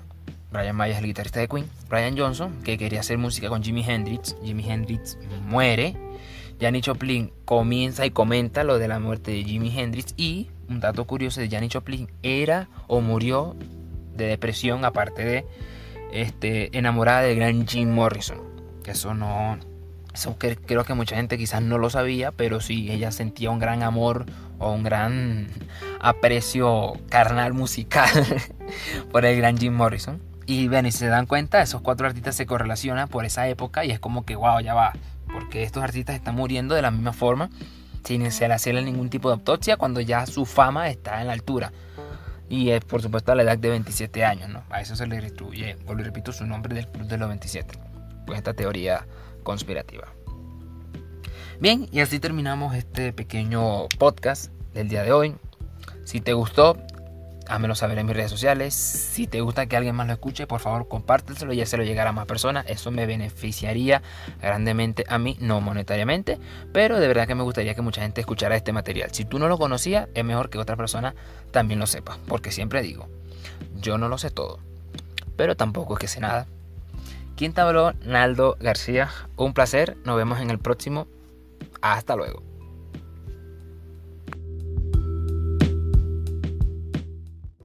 Brian 0.52 0.76
May 0.76 0.92
es 0.92 0.98
el 0.98 1.06
guitarrista 1.06 1.40
de 1.40 1.48
Queen, 1.48 1.68
Brian 1.90 2.18
Johnson, 2.18 2.62
que 2.64 2.78
quería 2.78 3.00
hacer 3.00 3.18
música 3.18 3.50
con 3.50 3.64
Jimi 3.64 3.84
Hendrix, 3.88 4.36
Jimi 4.44 4.70
Hendrix 4.70 5.18
muere, 5.48 5.96
Janis 6.60 6.86
Joplin 6.86 7.32
comienza 7.46 8.06
y 8.06 8.12
comenta 8.12 8.64
lo 8.64 8.80
de 8.80 8.88
la 8.88 9.00
muerte 9.00 9.32
de 9.32 9.44
Jimi 9.44 9.78
Hendrix 9.78 10.14
y 10.18 10.50
un 10.70 10.80
dato 10.80 11.06
curioso 11.06 11.42
de 11.42 11.50
Janis 11.50 11.74
Joplin 11.74 12.10
era 12.24 12.70
o 12.88 13.02
murió 13.02 13.56
de 14.16 14.28
depresión 14.28 14.86
aparte 14.86 15.24
de 15.24 15.46
este, 16.12 16.78
enamorada 16.78 17.22
del 17.22 17.36
gran 17.36 17.68
Jim 17.68 17.90
Morrison, 17.90 18.38
que 18.84 18.92
eso 18.92 19.14
no, 19.14 19.58
eso 20.14 20.38
creo 20.38 20.84
que 20.84 20.94
mucha 20.94 21.16
gente 21.16 21.38
quizás 21.38 21.62
no 21.62 21.80
lo 21.80 21.90
sabía, 21.90 22.32
pero 22.32 22.62
sí, 22.62 22.92
ella 22.92 23.12
sentía 23.12 23.50
un 23.50 23.60
gran 23.60 23.82
amor 23.82 24.28
o 24.60 24.72
un 24.72 24.84
gran 24.84 25.48
aprecio 26.00 26.94
carnal 27.10 27.54
musical 27.54 28.10
por 29.12 29.26
el 29.26 29.38
gran 29.38 29.58
Jim 29.58 29.74
Morrison. 29.74 30.22
Y 30.46 30.68
ven, 30.68 30.86
y 30.86 30.92
se 30.92 31.08
dan 31.08 31.26
cuenta, 31.26 31.62
esos 31.62 31.82
cuatro 31.82 32.06
artistas 32.06 32.36
se 32.36 32.46
correlacionan 32.46 33.08
por 33.08 33.26
esa 33.26 33.48
época 33.48 33.86
y 33.86 33.92
es 33.92 34.00
como 34.00 34.26
que, 34.26 34.36
wow, 34.36 34.60
ya 34.60 34.74
va. 34.74 34.94
Porque 35.34 35.64
estos 35.64 35.84
artistas 35.84 36.16
están 36.16 36.36
muriendo 36.36 36.76
de 36.76 36.82
la 36.82 36.92
misma 36.92 37.12
forma, 37.12 37.50
sin 38.04 38.24
hacerle 38.24 38.84
ningún 38.84 39.10
tipo 39.10 39.30
de 39.30 39.34
autopsia, 39.34 39.76
cuando 39.76 40.00
ya 40.00 40.26
su 40.26 40.46
fama 40.46 40.90
está 40.90 41.20
en 41.22 41.28
la 41.28 41.34
altura. 41.34 41.74
Y 42.50 42.70
es, 42.70 42.86
por 42.86 43.02
supuesto, 43.02 43.32
a 43.32 43.36
la 43.36 43.44
edad 43.44 43.58
de 43.58 43.70
27 43.70 44.24
años, 44.24 44.50
¿no? 44.50 44.64
A 44.70 44.82
eso 44.82 44.96
se 44.96 45.08
le 45.08 45.20
distribuye, 45.20 45.76
vuelvo 45.86 46.04
repito, 46.04 46.32
su 46.32 46.46
nombre 46.46 46.76
del 46.76 46.88
Club 46.88 47.08
de 47.08 47.18
los 47.18 47.28
27. 47.28 47.80
Pues 48.26 48.38
esta 48.38 48.54
teoría 48.54 49.08
conspirativa. 49.44 50.08
Bien, 51.60 51.88
y 51.92 52.02
así 52.02 52.20
terminamos 52.20 52.76
este 52.76 53.14
pequeño 53.14 53.88
podcast 53.98 54.52
del 54.74 54.90
día 54.90 55.04
de 55.04 55.14
hoy. 55.14 55.36
Si 56.04 56.20
te 56.20 56.34
gustó, 56.34 56.78
házmelo 57.54 57.76
saber 57.76 57.98
en 58.00 58.06
mis 58.06 58.16
redes 58.16 58.32
sociales. 58.32 58.74
Si 58.74 59.28
te 59.28 59.42
gusta 59.42 59.68
que 59.68 59.78
alguien 59.78 59.96
más 59.96 60.08
lo 60.08 60.14
escuche, 60.14 60.48
por 60.48 60.60
favor 60.60 60.88
compártelo 60.88 61.54
y 61.54 61.64
lo 61.64 61.84
llegará 61.84 62.10
a 62.10 62.14
más 62.14 62.26
personas. 62.26 62.66
Eso 62.68 62.92
me 62.92 63.06
beneficiaría 63.06 64.02
grandemente 64.42 65.04
a 65.08 65.18
mí, 65.20 65.38
no 65.40 65.62
monetariamente, 65.62 66.40
pero 66.72 67.00
de 67.00 67.08
verdad 67.08 67.28
que 67.28 67.36
me 67.36 67.44
gustaría 67.44 67.76
que 67.76 67.82
mucha 67.82 68.02
gente 68.02 68.22
escuchara 68.22 68.56
este 68.56 68.74
material. 68.74 69.10
Si 69.12 69.26
tú 69.26 69.40
no 69.40 69.48
lo 69.48 69.58
conocías, 69.58 70.10
es 70.14 70.26
mejor 70.26 70.50
que 70.50 70.58
otra 70.58 70.76
persona 70.76 71.16
también 71.52 71.80
lo 71.80 71.88
sepa, 71.88 72.18
porque 72.28 72.52
siempre 72.52 72.82
digo, 72.82 73.08
yo 73.76 73.98
no 73.98 74.10
lo 74.10 74.18
sé 74.18 74.32
todo, 74.32 74.60
pero 75.38 75.56
tampoco 75.56 75.94
es 75.94 76.00
que 76.00 76.08
sé 76.08 76.20
nada. 76.20 76.48
¿Quién 77.36 77.54
te 77.54 77.62
habló? 77.62 77.94
Naldo 78.06 78.58
García. 78.60 79.10
Un 79.38 79.54
placer. 79.54 79.98
Nos 80.06 80.18
vemos 80.18 80.40
en 80.40 80.52
el 80.52 80.60
próximo 80.60 81.08
Hasta 81.82 82.16
luego. 82.16 82.44